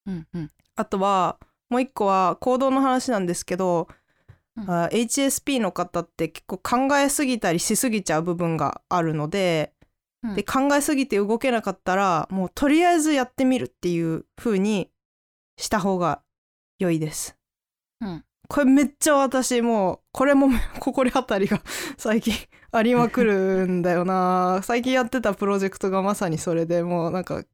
[0.06, 0.50] うんうん。
[0.74, 1.38] あとは
[1.70, 3.88] もう一個は行動の話なんですけど、
[4.56, 4.70] うん。
[4.70, 9.72] あ HSP の方って結構考えすぎたりしすぎちゃう部分があるので,、
[10.24, 10.34] うん。
[10.34, 14.90] で考えすぎて動けなかったらもうとりあえずやってみるっていう風に
[15.56, 16.22] した方が
[16.80, 17.36] 良いです。
[18.00, 20.48] うんこれめっちゃ私もうこれも
[20.80, 21.62] 心当たりが
[21.96, 22.34] 最近
[22.72, 24.60] ありまくるんだよな。
[24.64, 27.44] 最近やってたプロジェクトがまさにそれでもうなんか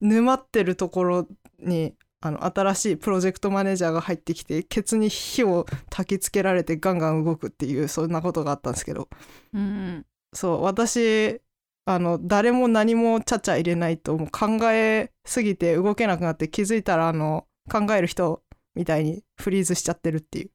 [0.00, 1.28] 沼ってるところ
[1.60, 9.08] にあの新しいプロジェクトマネージャーが入ってきてケツに火を焚きつけられてガンガン動くっていうそんなことがあったんですけど。
[9.52, 10.06] うんうん。
[10.34, 11.40] そう私
[11.86, 18.42] あの誰も何もちゃちゃ入れないともう考えすぎて動けなくなって気づいたらあの考える人
[18.74, 20.50] みたいにフリーズしちゃってるっていう。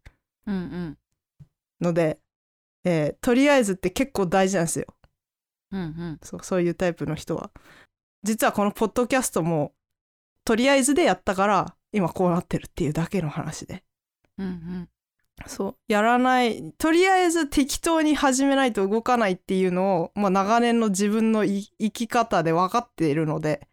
[0.48, 0.98] うんうん。
[1.82, 2.20] ので、
[2.84, 4.86] えーとりあえずって結構大事なんですよ。
[5.72, 6.20] うんうん。
[6.24, 7.52] そうそういうタイプの人は。
[8.24, 9.74] 実はこのポッドキャストも
[10.44, 13.84] とりあえずでやったから今こうなってるっていうだけの話で。
[14.38, 14.90] うんうん。
[15.48, 23.68] そうやらないとりあえず適当に始めないと動かないっていうのを、まあ、長年の自分のい生き方で分かっているので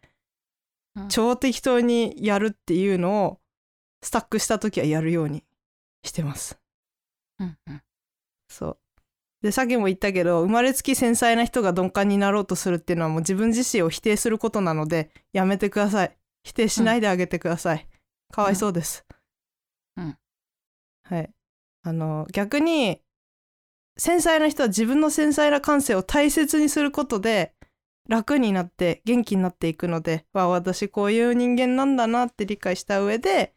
[0.95, 1.07] うん。
[1.09, 3.39] 超適当にやるっていうのを
[4.01, 5.43] スタックした時はやるように
[6.03, 6.59] してます。
[7.39, 7.81] うんうん。
[8.47, 8.77] そう。
[9.41, 16.17] でさっきも言ったけど生まれつき繊細な人が鈍感になろうとするっていうのはもう自分自身を否定することなのでやめてください。
[16.43, 17.85] 否定しないであげてください、
[18.31, 19.05] かわいそうです、
[19.97, 20.17] うん。
[21.03, 21.29] はい。
[21.83, 23.01] あの逆に
[23.97, 27.53] 繊細な人は自分の繊細な感性を大切にすることで
[28.07, 33.53] 楽になって元気になっていくのでわ私こういう人間なんだなって理解した上で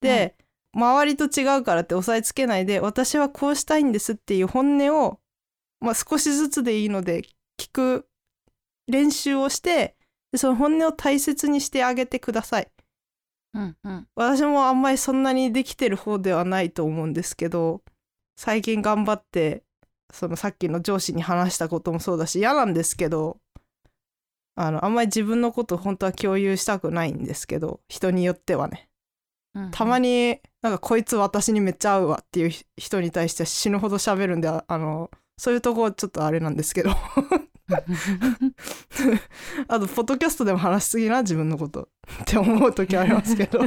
[0.00, 0.36] で、
[0.74, 5.18] 周りと違うからって押さえつけないで私はこうしたいんですっていう本音を、
[5.80, 7.22] まあ、少しずつでいいので
[7.58, 8.06] 聞く
[8.86, 9.96] 練習をして
[10.32, 12.68] でその本音を大切にしてあげてください。
[13.52, 14.06] うんうん。
[14.14, 17.82] 私もあんまりそんなにできてる方ではないと思うんですけど
[18.36, 19.64] 最近頑張って
[20.12, 23.38] そのさっきの上司に話したこともそうだし嫌なんですけど
[24.54, 28.89] あのあんまり自分のこと本当は共有したくないんですけど人によってはね
[29.72, 36.90] たまになんかこいつ私にめっちゃ合うわっていう人に対して死ぬほど喋るんであのそういうとこちょっとあれなんですけど。
[39.68, 41.88] あとポッドキャストでも話しすぎな自分のこと。
[42.22, 43.60] って思う時ありますけど。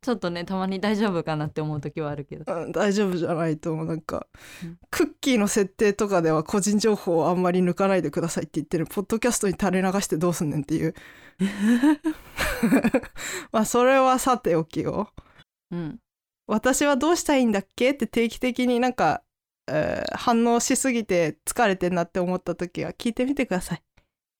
[0.00, 2.44] ちょっとねたまに大丈夫かなって思う時はあるけど。
[2.54, 3.86] うん大丈夫じゃないと思う。
[3.86, 4.26] なんか、
[4.62, 4.78] うん。
[4.90, 8.86] クッキーの設定とかでは個人情報をあんまり抜かないでくださいって言ってる。
[8.86, 10.94] ポッドキャストに垂れ流してどうすんねんっていう。
[13.52, 15.10] まあそれはさておきよ
[15.70, 15.98] うん。
[16.46, 17.90] 私はどうしたいんだっけ？
[17.90, 19.22] って定期的になんか、
[19.68, 23.82] えー反応しすぎて疲れてんなって思った時は聞いてみてください。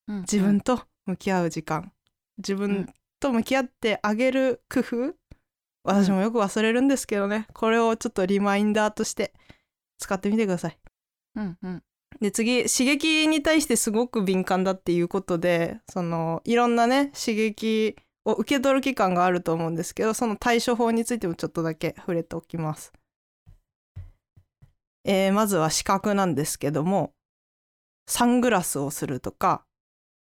[0.08, 1.92] うん自分と向き合う時間。
[2.38, 5.14] 自分と向き合ってあげる工夫。
[5.84, 7.46] 私もよく忘れるんですけどね。
[7.54, 9.32] これをちょっとリマインダーとして
[9.98, 10.78] 使ってみてください。
[11.36, 11.82] うんうん。
[12.20, 22.92] で次刺激に対してすごく敏感だっていうことでそのいろんなね刺激を受け取る期間があると思うんですけどその対処法についてもちょっとだけ触れておきます。
[25.06, 27.12] えーまずは視覚なんですけども
[28.08, 29.64] サングラスをするとか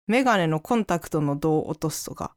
[0.07, 2.35] メガネのコンタクトの度を落とすとか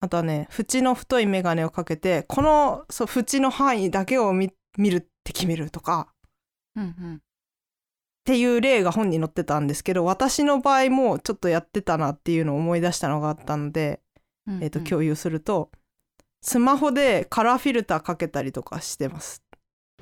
[0.00, 6.08] あとはね縁の太いメガネをかけてこのそう縁の範囲だけを見見るって決めるとか
[6.76, 7.14] うんうん。
[7.16, 7.18] っ
[8.24, 14.00] ていう例が本に載ってたんですけど私の場合もちょっとやってたなっていうのを思い出したのがあったので、
[14.46, 14.62] うん。
[14.62, 15.70] えー、と共有すると
[16.42, 19.42] スマホでカラーフィルターかけたりとかしてます。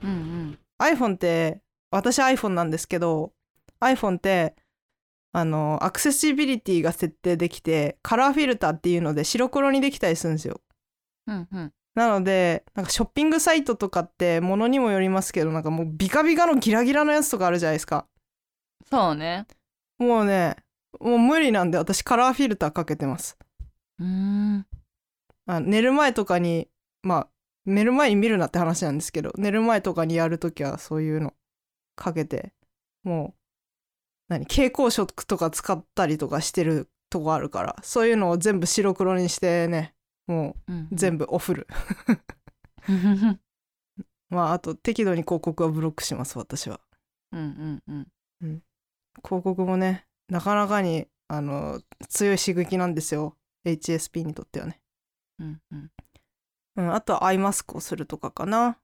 [0.02, 3.32] うんうん iPhone って私 iPhone なんですけど
[3.80, 4.54] iPhone って
[5.32, 10.60] あのアクセシビリティが設定できてカラーフィルターっていうので白黒にできたりするんですよ。
[11.26, 11.72] うんうん。
[11.94, 18.06] なのでなんかショッピングサイトとかってものにもよりますけどなんかもうビカビカのギラギラのやつとかあるじゃないですか。
[18.90, 19.46] そうね。
[19.98, 20.56] もうね
[21.00, 23.38] もう無理なんで私カラーフィルターかけてます。
[23.98, 24.66] うーん。
[25.46, 26.68] あ寝る前とかに
[27.02, 27.28] まあ
[27.66, 31.34] 寝る前に見るなって話なんですけど寝る前とかにやるときはそういうの
[31.96, 32.52] かけて
[33.04, 33.34] もう
[34.28, 39.94] 何蛍光色とか使ったりとかしてるとこあるからそういうのを全部白黒にしてね
[40.26, 41.66] もうんう全部オフる、
[42.88, 43.40] う ん
[44.30, 46.80] まああと適度に広告はブロックします私は。
[47.32, 48.06] うんうん
[49.22, 53.36] 広告もねなかなかにあの強い刺激なんですよ。
[53.66, 54.80] HSP にとってはね、
[55.38, 55.90] うんうん
[56.76, 58.78] うん、あとはアイマスクをするとかかな。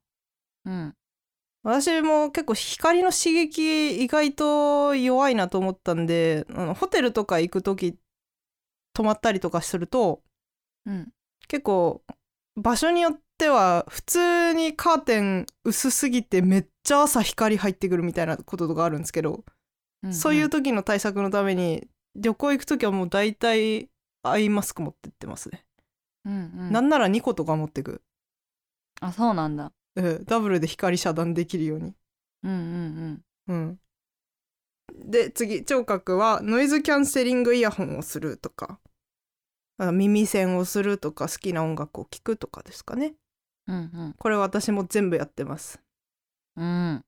[0.65, 0.95] うん。
[1.63, 7.99] 私も結構光の刺激意外と弱いなと思ったんであのホテルとか行く時
[8.95, 10.23] 泊まったりとかすると
[10.87, 11.13] うん。
[11.49, 12.03] 結構
[12.57, 19.45] 場所によっては普通にカーテン薄すぎてめっちゃ朝光入ってくるみたいなこととかあるんですけど、
[20.03, 23.89] うんそういう時の対策のために旅行行く時はもう大体
[24.23, 25.65] アイマスク持ってってますね、
[26.25, 26.37] うんう
[26.71, 26.73] ん。
[26.73, 28.03] なんなら2個とか持ってく、
[29.01, 29.73] あそうなんだ。
[29.97, 31.95] うん、ダブルで光遮断できるように。
[32.45, 33.23] うんうん。
[33.49, 33.81] うん。
[35.05, 38.81] で次聴覚はノイズキャンセリングイヤホンをするとか
[39.79, 43.15] あ耳栓をするとか好きな音楽を聴くとかですかね。
[43.67, 44.15] うんうん。
[44.19, 45.81] これ私も全部やってます。
[46.57, 47.05] うん。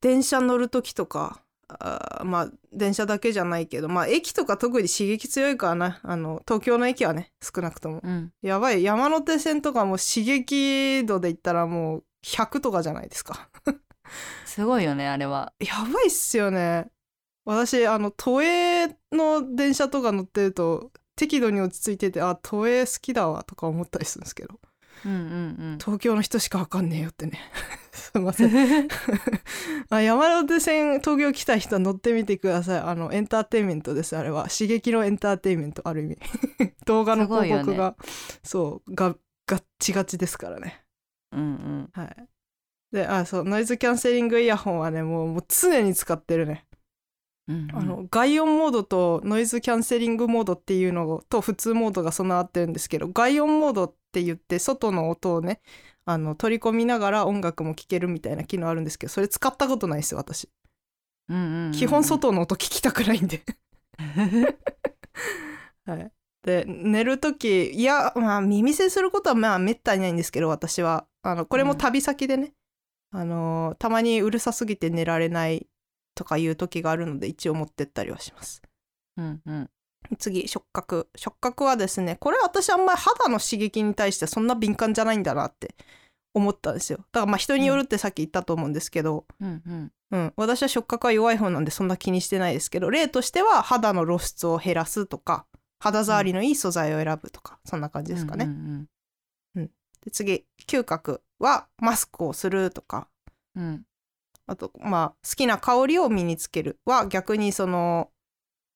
[0.00, 1.42] 電車乗る時とか
[1.80, 6.00] あーまあ電車だけじゃないけどまあ駅とか特に刺激強いからな。
[6.02, 8.00] あの東京の駅はね少なくとも。
[8.02, 8.32] うん。
[8.42, 8.82] やばい。
[8.82, 13.48] 山手線とかも刺激度で言ったらもう100とかじゃないですか。
[14.44, 15.52] すごいよねあれは。
[15.60, 16.88] やばいっすよね。
[17.44, 24.60] 私あの都営の電車とか乗ってると適度に落ち着いててあ都営好きだわとか思ったりするんですけど。
[25.04, 25.78] うんうん。
[25.80, 27.38] 東京の人しかわかんねえよってね
[27.92, 28.50] すいません。
[29.90, 32.80] あ山手線東京来た人は乗ってみてください。
[32.80, 34.16] あのエンターテインメントです。
[34.16, 34.48] あれは。
[34.48, 36.18] 刺激のエンターテインメントある意味。
[36.86, 37.96] 動画の広告が、
[38.42, 40.84] そうがガッチガチですからね。
[41.32, 41.90] うんうん。
[41.92, 42.28] はい。
[42.92, 46.66] であそうノイズキャンセリングイヤホンはねもうもう常に使ってるね。
[47.48, 47.76] うんうん。
[47.76, 55.60] あの外音モードとノイズキャンセリングモードっていうのと普通モードが備わってるんですけど外音モードって言って外の音をね
[56.04, 60.48] あの取り込みながら音楽も聴けるみたいな機能あるんですけどそれ使ったことないですよ私。
[61.28, 63.42] うんうんうん基本外の音聞きたくないんで。
[65.86, 66.12] はい。
[66.42, 71.06] で寝る時いやまあ耳栓することはまあめったにないんですけど私は。
[71.22, 72.54] あのこれも旅先でね、
[73.10, 75.66] あのたまにうるさすぎて寝られない
[76.14, 78.62] とかいう時があるので一応持ってったりはします。
[79.18, 79.70] うんうん
[80.18, 81.08] 次触覚。
[81.16, 85.74] 触覚はですねこれ私あんまり肌の刺激に対してそんな敏感じゃないんだなって
[86.34, 86.98] 思ったんですよ。
[86.98, 89.92] だからまあ人によるってさっき言ったと思うんですけど、うんうん。
[90.12, 95.46] うん、私は触覚は弱い方なんでそんな気にしてないですけど例としては肌の露出を減らすとか
[95.78, 98.44] 肌触りのいい素材を選ぶとか、そんな感じですかね。
[98.44, 98.86] うん
[100.02, 103.08] で次嗅覚はマスクをするとか。
[103.54, 103.82] うんうん。
[104.46, 108.10] あとまあ好きな香りを身につけるは逆にその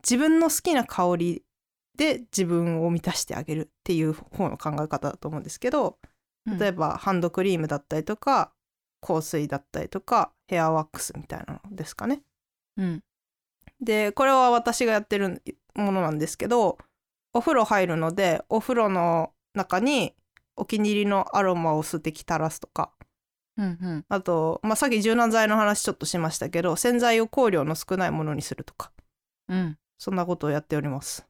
[0.09, 1.43] 自分の好きな香り
[1.97, 5.99] で自分を満たしてあげるっていう方の考え方だと思うんですけど
[6.47, 6.59] うん。
[6.59, 8.53] 例えばハンドクリームだったりとか
[9.01, 12.23] 香水だったりとかヘアワックスみたいなのですかね。
[12.77, 13.03] うん。
[13.81, 15.43] でこれは私がやってる
[15.75, 16.79] ものなんですけど
[17.33, 20.15] お風呂入るのでお風呂の中に
[20.57, 22.93] お気に入りのアロマを数滴垂らすとか
[23.57, 24.05] うんうん。
[24.09, 28.93] あと、まあ、さっき柔軟剤の話ちょっとしましたけど洗剤を香料の少ないものにするとか。
[29.49, 31.27] うんそんなことをやっております。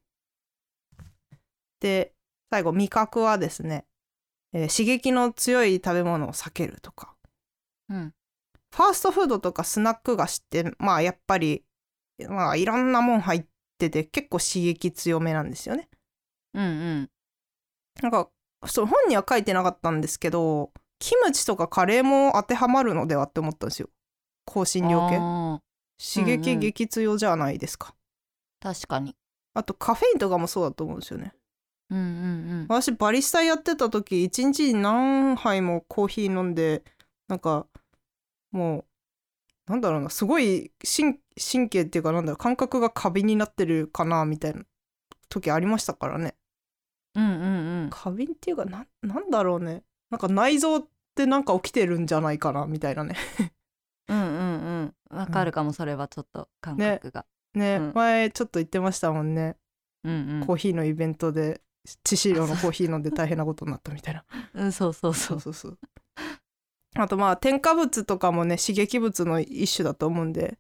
[1.81, 2.13] で
[2.51, 3.85] 最後味覚はですね、
[4.53, 7.15] えー刺激の強い食べ物を避けるとか。
[7.89, 8.15] うん。
[8.75, 11.65] ファーストフードとかスナック菓子ってまあやっぱり
[12.29, 13.45] まあいろんなもん入っ
[13.79, 15.89] てて結構刺激強めなんですよね。
[16.55, 17.11] うんうん。
[18.03, 18.29] なんか
[18.67, 23.91] そう本には書いてなかったんですけどキムチとかカレーも当てはまるのではって思ったんですよ。
[24.47, 25.19] 香辛料系。
[25.21, 25.61] あ
[25.99, 28.04] 刺激激強じゃないですか、ー
[28.65, 29.15] 確かに。
[29.53, 31.35] あとカフェインとかもそうだと思うんですよね。
[31.91, 36.83] うんうん私バリスタやってた時一日に何杯もコーヒー飲んで
[37.29, 37.67] なんか
[38.53, 38.85] もう
[39.71, 44.63] なんだろうなすごい神神経っていうかなんだろう感覚が過敏になってるかなみたいな
[45.29, 46.35] 時ありましたからね。
[47.15, 47.33] うんうん
[47.85, 47.91] うん。
[47.91, 49.83] 過敏っていうかななんだろうね。
[50.11, 53.15] なんか内臓ってなんか起きてるんじゃないかなみたいなね。
[54.09, 55.19] うんうんうん。
[55.19, 57.93] わかるかもそれはちょっと感覚が、ね、うん。
[57.95, 59.57] 前ちょっと言ってましたもんね、
[60.05, 60.47] うんうん。
[60.47, 61.61] コーヒーのイベントで
[62.05, 64.25] 致死量のコーヒー飲んで大変なことになったみたいな。
[64.55, 65.79] うんそうそうそそううそうそう。
[66.97, 70.59] あとまあ添加物とかもね刺激物の一種だと思うんで、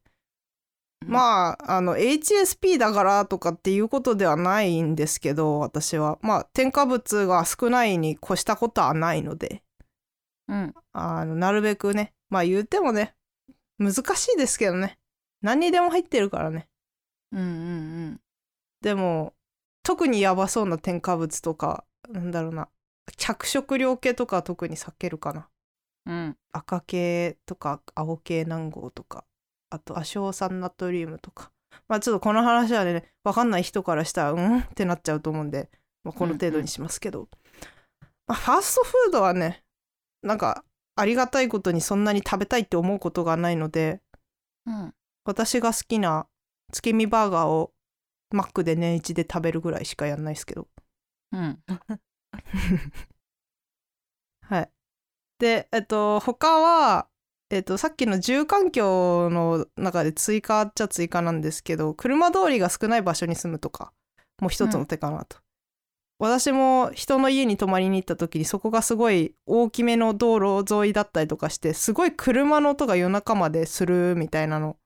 [1.03, 1.09] うん。
[1.11, 6.19] まああの HSP だからとかっていうことではないんですけど私は。
[6.23, 9.63] まあ添加物が少ないに越したことはないので。
[10.49, 10.75] うん。
[10.93, 12.13] あのなるべくね。
[12.29, 13.15] まあ言ってもね
[13.79, 14.99] 難しいですけどね。
[15.41, 16.69] 何にでも入ってるからね
[17.39, 17.51] うんう
[18.11, 18.21] ん
[18.81, 19.35] でも
[19.83, 22.69] 特にやばそうな添加物とかなんだろうな。
[23.17, 25.49] 着色料系とかは特に避けるかな。
[26.07, 26.15] うん。
[26.15, 29.25] うん赤系とか青系南号とか。
[29.71, 31.51] あと亜硝酸ナトリウムとか。
[31.89, 34.61] まあちょっとこの話はね分かんない人からしたらうん？
[34.61, 35.71] ってなっちゃうと思うんで、
[36.05, 37.29] まあ、この程度にしますけど、
[38.27, 39.65] まあ、ファーストフードはね
[40.23, 40.65] なんか
[40.97, 44.01] ありがたいことにそんなに食べたいって思うことがないので
[44.67, 44.95] うん。
[45.25, 46.27] 私が好きな
[46.73, 47.73] 月見バーガーを
[48.31, 50.67] マックで年一で食べるぐらいしかやんないですけど
[51.33, 51.59] うん
[54.43, 54.71] はい。
[55.39, 57.09] で、えっと、他は、
[57.51, 63.93] えっと、さっきの住環境の中で追加っちゃ追加なんですけど、車通りが少ない場所に住むとか、
[64.41, 65.39] もう一つの手かなと。
[66.19, 74.77] 私も人の家に泊まりに行った時にそこがすごい大きめの道路沿いだったりとかしてすごい車の音が夜中までするみたいなの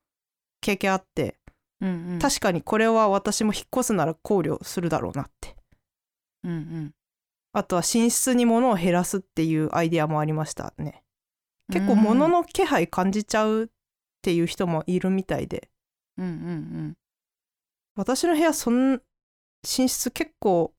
[0.63, 1.37] 経験あって
[1.81, 5.57] うんうん確かにこれは私も引っ越すなら考慮するだろうなって
[6.45, 6.95] うんうん
[7.53, 11.03] あとは寝室に物を減らすっていうアイデアもありましたね。
[11.73, 13.69] 結構物の気配感じちゃうっ
[14.23, 15.71] ていう人もいるみたいで、
[16.17, 16.95] うんうん
[17.97, 19.01] 私の部屋そん寝
[19.89, 20.73] 室結構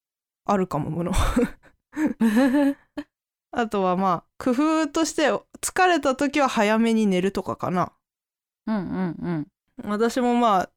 [0.46, 1.12] あるかも物。
[1.12, 1.14] う
[2.26, 2.78] ん
[3.52, 5.32] あとはまあ工夫として
[5.62, 7.92] 疲れた時は早めに寝るとかかな。
[8.68, 9.48] うんうんうん
[9.84, 10.70] 私もまあ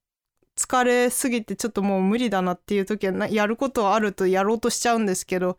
[0.56, 5.56] 疲れすぎてちょっともう無理だなっていう時はなやることはあるとやろうとしちゃうんですけど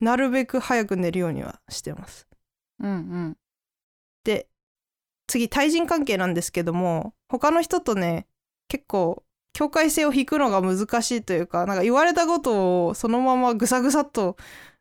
[0.00, 2.26] なるべく早く寝るようにはしてます。
[2.80, 3.36] うんうん
[4.24, 4.48] で
[5.28, 8.26] 次対人関係なんですけども他の人とね
[8.68, 9.24] 結構
[9.54, 14.36] 境界線を引くのが難しいというかなんか言われたことをそのままぐさぐさっと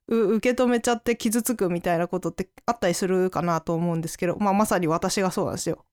[0.07, 5.85] う受け止めちゃって傷つくみたいなことってあったりするかなと思うんですけど、まあ、まさに私がそうなんですよ。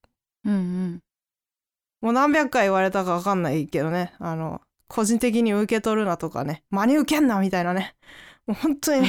[0.45, 1.01] うんうん
[2.03, 4.13] もう何百回言われたか分かんないけどね。
[4.19, 6.65] あの個人的に受け取るなとかね。
[6.71, 7.95] 真に受けんなみたいなね。
[8.47, 9.09] もう本当にね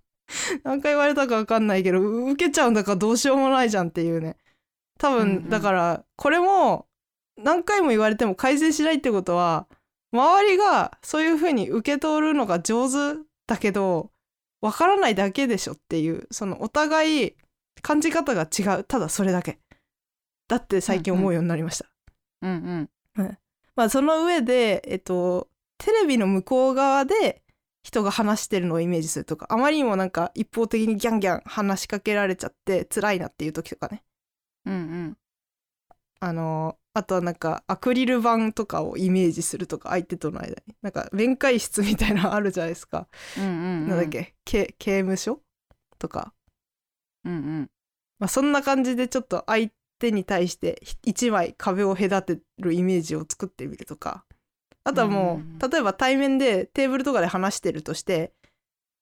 [0.62, 4.36] 何回言われたか分かんないけどう受けちゃうんだからどうしようもないじゃんっていうね。
[4.98, 5.48] 多分、うんうん。
[5.48, 6.86] だからこれも
[7.38, 9.66] 何回も言われても改善しないってことは
[10.12, 14.10] 周りがそういうふうに受け取るのが上手だけど
[14.60, 17.36] 分からないだけでしょっていうそのお互い
[17.80, 18.84] 感じ方が違う。
[18.84, 19.58] ただそれだけ。
[20.48, 21.91] だって最近思うようになりました。
[22.42, 23.38] うんうん。
[23.74, 27.42] まあその上で、えっと、テレビの向こう側で
[27.82, 34.02] 人が話してるのをイメージするとかあまりにもなんか一方的にギャンギャン話しかけられちゃって辛いなっていう時とかね。
[34.66, 35.16] うんうん。
[36.20, 40.76] あのあとはなんかアクリル板とかをイメージするとか相手との間に。
[40.82, 43.88] なんか面会室みたいなのあるじゃないですか、うんうん。
[43.88, 44.34] なんだっけ？
[44.44, 45.40] け刑務所
[45.98, 46.34] とか、
[47.24, 47.70] うんうん。
[48.18, 49.70] まあ、そんな感じでちょっと相
[50.02, 54.24] 手に対して一枚壁を隔てるイメージを作ってみるとか。
[54.84, 58.32] あとはもう、例えば対面でテーブルとかで話してるとして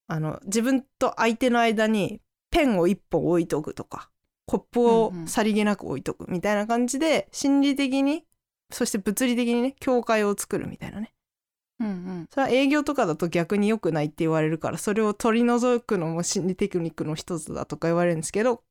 [0.09, 2.21] あの自分と相手の間に
[2.51, 4.11] ペンを一本置いとくとか
[4.47, 8.25] コップをさりげなく置いとくみたいな感じで心理的に
[8.71, 11.15] そして物理的にね境界を作るみたいなね。
[11.81, 12.27] うんうん。
[12.31, 18.63] それは営業とかだと逆に良くないって言われるからそれを取り除くのも心理テクニックの一つだとか言われるんですけど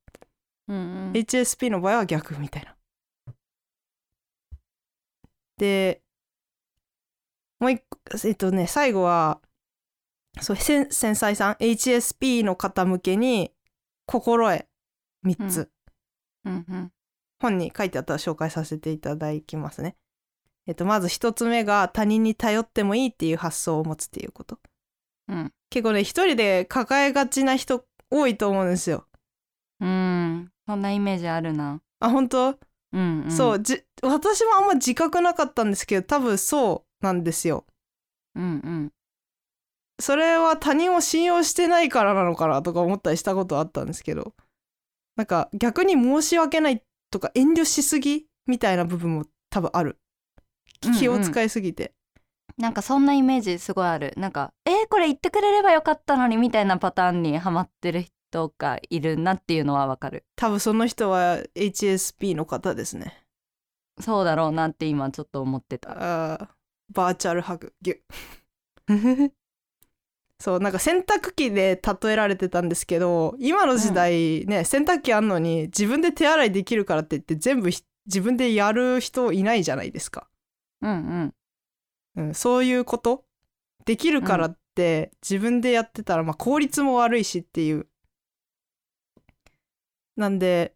[0.70, 2.76] うんうん HSP の場合は逆みたいな。
[5.58, 6.02] で
[7.58, 9.40] もう一個えっとね最後は
[10.40, 13.52] そう繊細さん HSP の方向けに
[14.06, 14.66] 心得
[15.26, 15.70] 3つ、
[16.44, 16.92] うんうん
[17.42, 19.96] 本に書いてあったら紹介させていただきますね。
[20.66, 24.58] えっと、まず一つ目が他人に頼ってもいいっていう発想を持つっていうこと。
[25.28, 29.06] うん結構ね一人で抱えがちな人多いと思うんですよ。
[29.80, 31.82] うんそんなイメージあるな。
[31.98, 32.56] あ本当、
[32.92, 37.66] うん、うん、そうじ私もあんま自覚なかったんですけど多分そうなんですよ。
[38.36, 38.92] うんうん。
[39.98, 44.32] それは他人を信用してないからなのかなとか思ったりしたことあったんですけど。
[45.16, 49.98] なんか逆に申し訳ないとか遠慮しすぎみたいな部分も多分ある。
[50.84, 50.98] うんうん。
[51.00, 51.94] 気を使いすぎて、
[52.58, 54.14] なんかそんなイメージすごいある。
[54.16, 60.24] なんかえー、これ言ってくれればよかったのにみたいなパターンにはまってる人がいるなっていうのはわかる。
[60.36, 63.24] 多分その人は HSP の方ですね。
[64.00, 65.90] そうだろうなって今ちょっと思ってた。
[66.32, 66.48] あー
[66.92, 67.74] バーチャルハグ。
[67.82, 69.32] ギュ
[70.40, 80.28] そうなんか洗濯機で例えられてたんですけど今の時代ね、洗濯機あんのに自分で手洗いできるからって言って全部ひ自分でやる人いないじゃないですか、
[80.80, 81.34] うん
[82.16, 82.26] うん。
[82.28, 83.24] うん、そういうこと？
[83.84, 87.86] できるからって自分でやってたら、まあ、効率も悪いしっていう
[90.20, 90.74] なんで、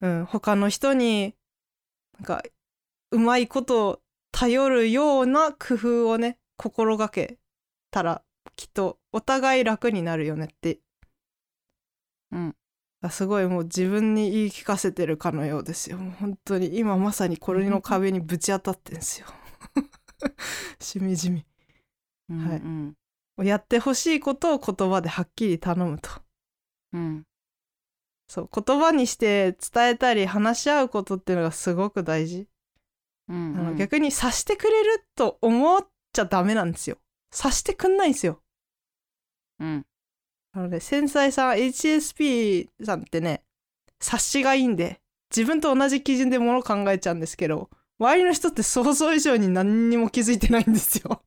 [0.00, 1.34] うん、他の人に
[2.18, 2.42] なんか
[3.10, 4.00] うまいこと
[4.32, 7.38] 頼るような工夫をね心がけ
[7.90, 8.22] たら
[8.56, 10.78] きっとお互い楽になるよねって。
[12.32, 12.56] うん。
[13.02, 15.98] あすごいもう自分に言い聞かせてるかのようですよ。
[15.98, 19.26] もう本当に今まさにこれの壁にぶち当たってんすよ。
[20.80, 21.44] しみじみ。
[22.30, 22.56] うんはい。
[22.56, 22.96] うん
[23.42, 26.08] やってほしいことを言葉ではっきり頼むと。
[26.94, 27.24] うん
[28.28, 32.48] そう言葉にして伝えたり話し合うことっていうのがすごく大事、
[33.28, 36.98] うんあの逆に察してくれると思っちゃダメなんですよ。
[37.32, 38.40] 察してくんないんですよ。
[39.60, 39.86] うん。
[40.52, 43.42] あのね繊細さん HSP さんってね
[44.00, 45.00] 察しがいいんで
[45.34, 51.22] 自分と同じ基準でもの考えちゃうんですけど周りの人って想像以上に何にも気づいてないんですよ。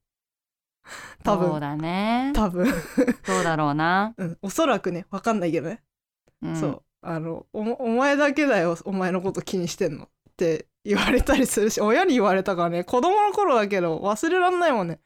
[1.24, 1.50] 多分。
[1.50, 2.32] そうだね。
[2.36, 2.68] 多分、
[3.26, 5.82] そうだろうな、うん、おそらくね分かんないけどね。
[6.42, 15.00] うん、そうあのおお前だけだよお前のこと気にしてんのって言われたりするし親に言われたからね子供の頃だけど忘れらんないもんね。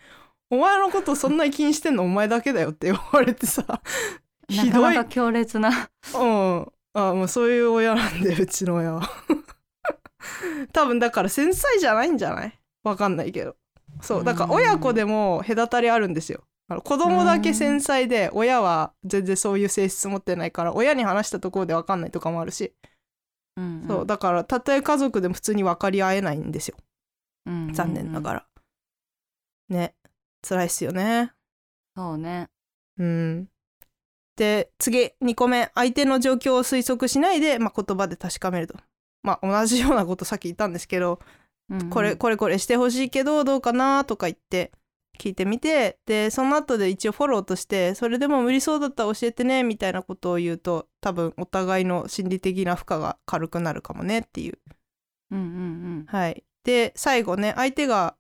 [0.50, 3.64] お前のことそんなに気にしてんのお前だけだよって言われてさ
[4.50, 4.94] なひどい。
[4.94, 5.70] かなか強烈な。
[5.70, 6.68] うん。
[6.94, 9.10] あもうそういう親なんでうちの親は。
[10.74, 12.60] 多分だから繊細じゃないんじゃない？
[12.84, 13.56] わかんないけど。
[14.02, 16.42] そうだから親子でも隔たりあるんですよ
[16.80, 22.74] 子供だけ繊細で親は全然そういう性質持ってないから親に話したところでわかんないとかもあるし、
[23.58, 26.78] うんそうだからたとえ家族でも普通に分かり合えないんですよ。
[27.46, 28.46] うん残念ながら、
[29.70, 29.96] ね。
[30.48, 31.34] 辛いっすよね。
[31.96, 32.50] そうね。
[32.98, 33.48] うん。
[34.38, 35.72] で次2個目。
[35.76, 38.76] 相手の状況を推測しないで、まあ、言葉で確かめると。
[39.24, 41.20] まあ同じようなことさっき言ったんですけど、
[41.70, 41.90] うん。
[41.90, 44.72] これこれこれしてほしいけどどうかなとか言って
[45.22, 54.58] 聞いてみてでその後で一応フォローとしてそれでも無理そうだったら教えてねみたいなことを言うと多分お互いの心理的な負荷が軽くなるかもねっていう。
[55.30, 56.44] うんうんはい。
[56.64, 58.16] で最後ね相手が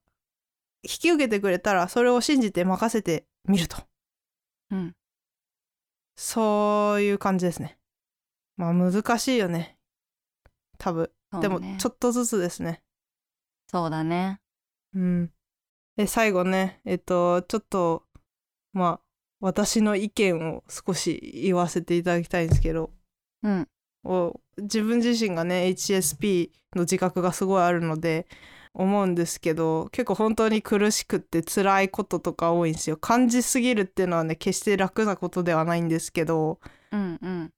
[0.83, 3.77] 引き受けてくれたらそれを信じて任せてみると。
[4.69, 4.77] うん。
[4.77, 4.95] うん
[6.23, 7.79] そういう感じですね。
[8.57, 9.79] まあ難しいよね。
[10.77, 11.09] 多分。
[11.39, 12.83] でもちょっとずつですね。
[13.71, 14.39] そうだね。
[14.93, 15.31] うん。
[16.01, 18.03] で最後ねえっとちょっと
[18.73, 18.99] まあ
[19.39, 22.91] 私の意見を少し言わせていただきたいんですけど。
[23.43, 23.67] うん。
[24.03, 28.27] お自分自身がね HSP の自覚がすごいあるので
[28.73, 32.97] 思うんですけど結構本当に苦しくって辛いこととか多いんですよ。
[32.97, 36.59] 感じすぎるっていうのはね決して楽なことではないんですけど。
[36.91, 37.51] うんうん。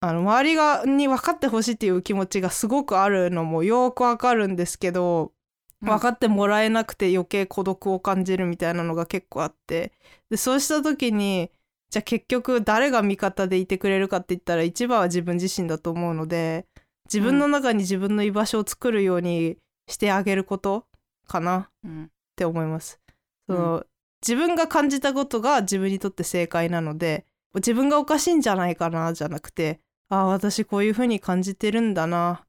[0.00, 5.24] あの周りがに分かってほしいっていう気持ちがすごくあるのもよくわかるんですけど。
[5.24, 5.39] うん
[5.84, 9.92] 分かってもらえなくて余計孤独を感じるみたいなのが結構あって。
[10.30, 11.50] でそうした時に
[11.90, 16.66] じゃあ結局誰が味方でいてくれるかって言ったら一番は自分自身だと思うので
[17.06, 19.56] 自分の中に自分の居場所を作るように
[19.88, 20.86] してあげること
[21.26, 22.10] かなっうん。
[22.36, 23.00] て思います。
[23.48, 23.86] その
[24.22, 27.24] 自分が感じたことが自分にとって正解なので
[27.54, 32.46] 自分がおかしいんじゃないかなじゃなくてああ私こういう風に感じてるんだなっ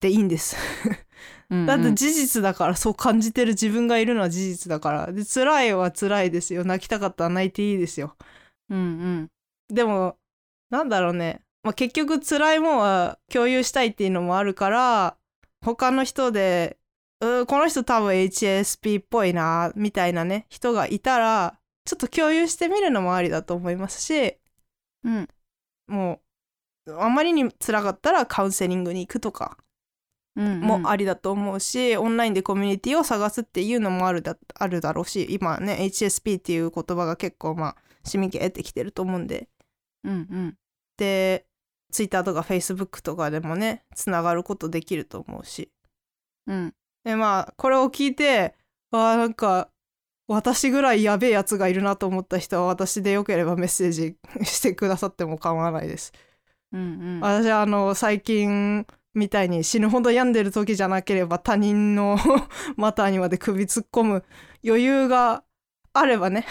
[0.00, 0.56] ていいんです。
[1.50, 1.66] うんうん。
[1.66, 5.12] だって事実だからそう感じてる自分がいるのは事実だから。
[5.12, 6.64] で辛いは辛いですよ。
[6.64, 8.16] 泣きたかったら泣いていいですよ。
[8.70, 9.28] うんうん。
[9.68, 10.16] でも
[10.70, 15.16] なんだろうね、まあ、結局辛いもんは共有したいっていうのもあるから
[15.64, 16.78] 他の人で
[17.20, 24.36] うーこの人多分 HSP っぽいなみたいなね人がいたらちょっと共有してみるのもありだと思いますし
[25.04, 25.28] うん。
[25.88, 26.20] も
[26.86, 29.56] うあまりに辛かったらカウンセリングに行くとか
[30.36, 39.48] もありだと思うし、オンラインでコミュニティを探すっていうのもあるだあるだろうし今ね HSP っていう言葉が結構まあ市民権得てきてると思うんで。
[40.04, 40.56] うんうん。
[40.96, 41.46] で
[41.92, 45.70] Twitter とか Facebook とかでもねつながることできると思うし。
[46.46, 46.74] うん。
[47.04, 48.54] でまあこれを聞いて
[48.90, 49.70] あーなんか
[50.28, 56.12] 私ぐらいやべえやつがいるなと思った人は私でよければメッセージ してくださっても構わないです。
[56.72, 56.84] うんう
[57.18, 57.20] ん。
[57.20, 58.86] 私はあの最近
[59.16, 62.18] みたいに死ぬほど病んでる時じゃなければ他人の
[62.76, 64.24] 股にまで首突っ込む
[64.64, 65.42] 余裕が
[65.92, 66.46] あればね。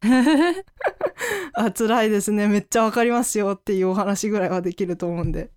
[1.54, 2.46] あ辛いですね。
[2.46, 5.50] めっちゃわかりますよっていうお話ぐらいはできると思うんで、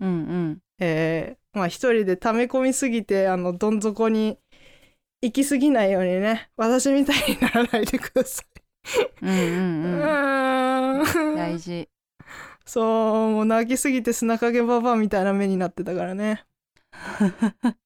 [0.00, 0.58] うんうん。
[0.78, 4.38] えーまあ一人で溜め込みすぎてあのどん底に
[5.22, 8.46] 行き過ぎないようにね私みたいにならないでください。
[9.22, 11.34] うんうんうん。
[11.34, 11.88] 大事
[12.66, 12.84] そう
[13.30, 16.44] もう泣きすぎて砂影ババアみたいな目になってたからね。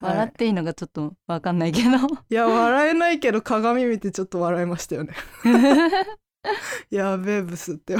[0.00, 1.88] 笑っていいのがちょっとわかんないけど
[2.28, 5.14] いや笑えないけど鏡見てちょっと笑いましたよね。
[6.90, 7.96] やべえブスって。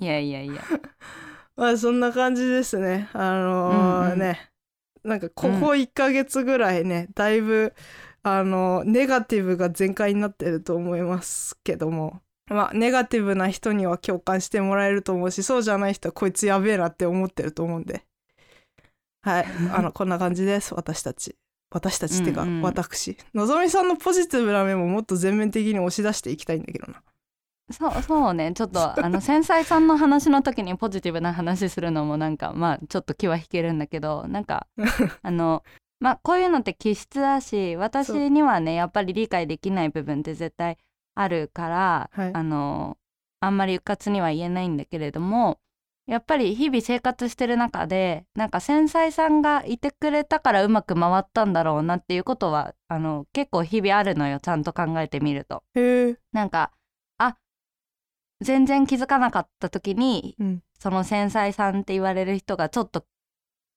[0.00, 0.62] いやいやいや
[1.56, 3.08] まあそんな感じですね。
[3.12, 4.48] あのーうんうんね
[5.04, 7.74] なんかここ1ヶ月ぐらいね、だいぶ
[8.22, 12.22] あのネガティブが全開になってると思いますけども。
[12.52, 18.04] まあネガティブな人には共感してもらえると思うしそうじゃない人はこいつやべえなって思ってると思うんで。
[19.22, 19.46] はい。
[19.72, 21.36] あのこんな感じです私たち。
[21.70, 22.62] 私たちってか、うんうん。
[22.62, 23.16] 私。
[23.34, 27.02] のぞみさんのポジティブな面ももっと全面的に押し出していきたいんだけどな。
[27.70, 28.52] そうそうね。
[28.52, 34.66] ちょっとあの繊細さんの話の時にポジティブな話するのもなんかまあちょっと気は引けるんだけどなんか
[35.22, 35.62] あの
[36.00, 40.76] まあこういうのって気質だし私にはねやっぱり理解できない部分って絶対
[41.14, 42.30] あるから、はい。
[42.34, 42.96] あの
[43.40, 45.58] あんまりうかつには言えないんだけれども
[46.06, 55.64] やっぱり日々生活してる中でなんか繊細さんがいてくれたからうまく回ったんだろうなっていうことはあの結構日々あるのよちゃんと考えてみると。
[55.74, 56.18] へえ。
[56.32, 56.70] なんか
[57.18, 57.36] あ
[58.40, 60.62] 全然気づかなかった時にうん。
[60.78, 63.04] その繊細さんって言われる人がちょっと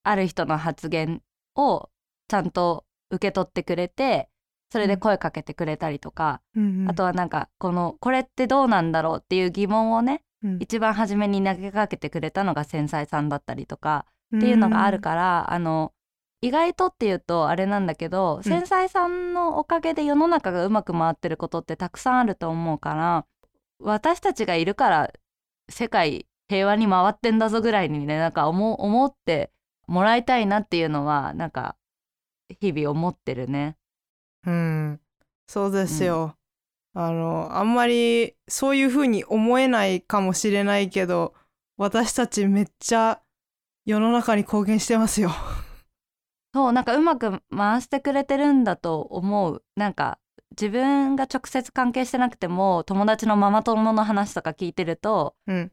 [0.04, 1.22] ある人の発言
[1.56, 1.90] を
[2.28, 4.30] ちゃんと受け取ってくれて
[4.76, 6.90] それで声かけてくれたりとか、うんうん。
[6.90, 10.58] あとはなんかこのこれってどうなんだろうっていう疑問をねうん。
[10.60, 14.06] 一番初めに投げかけてくれたのが繊細さんだったりとか
[14.36, 15.94] っていうのがあるから、あの
[16.42, 23.26] 意外とっていうとあれなんだけど、繊細さんのおかげで世の中がうまく回ってることってたくさんあると思うから
[23.80, 25.14] 私たちがいるから
[25.70, 29.52] 世界平和に回ってんだぞぐらいにねなんか思思って
[29.88, 31.78] もらいたいなっていうのはなんか
[32.60, 33.78] 日々思ってるね。
[34.46, 35.00] うん、
[35.48, 36.36] そうですよ。
[36.94, 41.34] あのあんまりそういう風に思えないかもしれないけど
[41.78, 43.22] 私たちめっちゃ
[43.86, 45.32] 世の中に貢献してますよ。
[46.54, 49.64] そうなんかうまく回してくれてるんだと思う。
[49.76, 50.20] なんか
[50.52, 55.72] 自分が直接関係してなくても友達のママ友の話とか聞いてるとうん、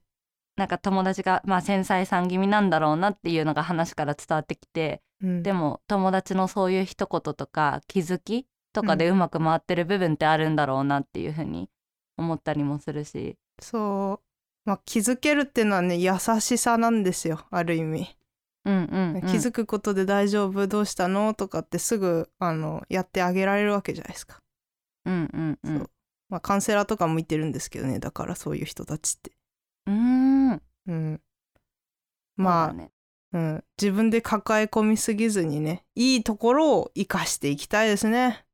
[0.57, 11.69] なんか友達がまあ繊細さん気味なんだろうなっていうのが話から伝わってきてうん、でも友達のそういう一言とか気づきとかでうまく回ってる部分ってあるんだろうなっていうふうに
[12.17, 13.37] 思ったりもするし。
[13.61, 14.21] そ
[14.67, 18.17] う、まあ、気づけるっていうのはね優しさなんですよある意味。
[18.65, 24.39] うんうん、うん、気づくことで大丈夫どうしたのとかってすぐあのやってあげられるわけじゃないですか。
[25.05, 25.79] うんうんうん。
[25.79, 25.91] そう。
[26.29, 29.33] まあ、カウンセラーとか向いてるんですけどねだからそういう人たちって。
[29.87, 30.63] うーん。
[30.87, 31.21] うん、
[32.37, 32.91] まあね。
[33.33, 38.45] うん、自分で抱え込みすぎずにねいいところを生かしていきたいですね。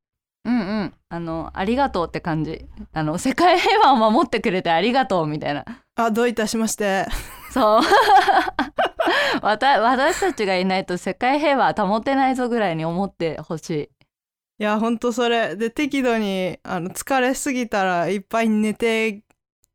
[0.45, 0.93] うんうん。
[1.09, 2.65] あのありがとうって感じ。
[2.93, 5.65] あの世界平和を守ってくれてありがとうみたいな。
[5.95, 7.05] あどういたしまして。
[7.51, 7.81] そう。
[9.41, 13.83] 私たちがいないと世界平和は保てないぞぐらいに思ってほしい。
[13.83, 19.23] いやほんとそれで適度にあの疲れすぎたらいっぱい寝て、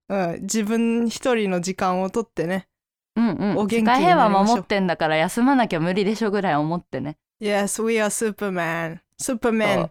[0.08, 2.68] うん、自分一人の時間をとってね。
[3.16, 3.56] うんうん。
[3.56, 7.16] お元気に世界平和守ってんだから休まなきゃ無理でしょぐらい思ってね。
[7.40, 9.00] Yes, we are Superman.
[9.20, 9.90] Superman.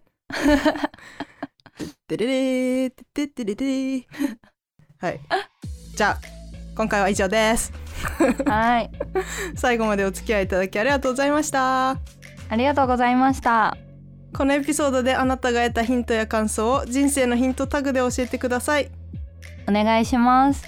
[2.08, 4.04] てれれーてててれれー
[5.00, 5.20] はい。
[5.96, 6.20] じゃあ
[6.76, 7.72] 今回は以上です。
[8.46, 8.92] はい
[9.56, 11.98] 最後までお付き合いいただきありがとうございました。
[12.50, 13.76] ありがとうございました
[14.36, 18.90] このエピソードであなたが得たヒントや感想を人生のヒントタグで教えてください。
[19.68, 20.64] お願いします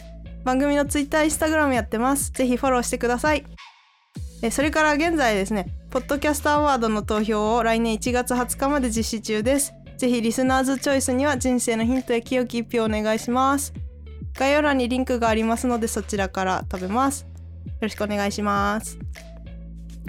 [0.45, 2.31] 番組のツイッター、インスタグラムやってます。
[2.31, 3.43] ぜひフォローしてください。
[4.51, 9.73] それから現在ですね、ポッドキャストアワードの投票を来年1月20日まで実施中です。
[9.97, 13.73] ぜひリスナーズチョイスには人生のヒントや清き一票お願いします。
[14.37, 17.25] 概要欄にリンクがありますのでそちらから飛べます。
[17.65, 18.99] よろしくお願いします。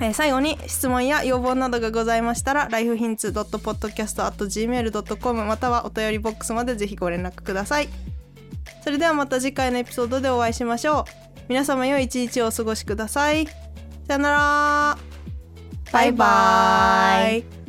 [0.01, 7.89] えー最後に質問や要望などがございましたら lifehints.podcast.gmail.com またはお便りボックスまでぜひご連絡ください
[8.85, 11.05] それではまた次回のエピソードでお会いしましょう
[11.49, 13.49] 皆様良い一日をお過ごしください
[14.07, 14.98] さよなら。
[15.92, 17.66] バイバイ。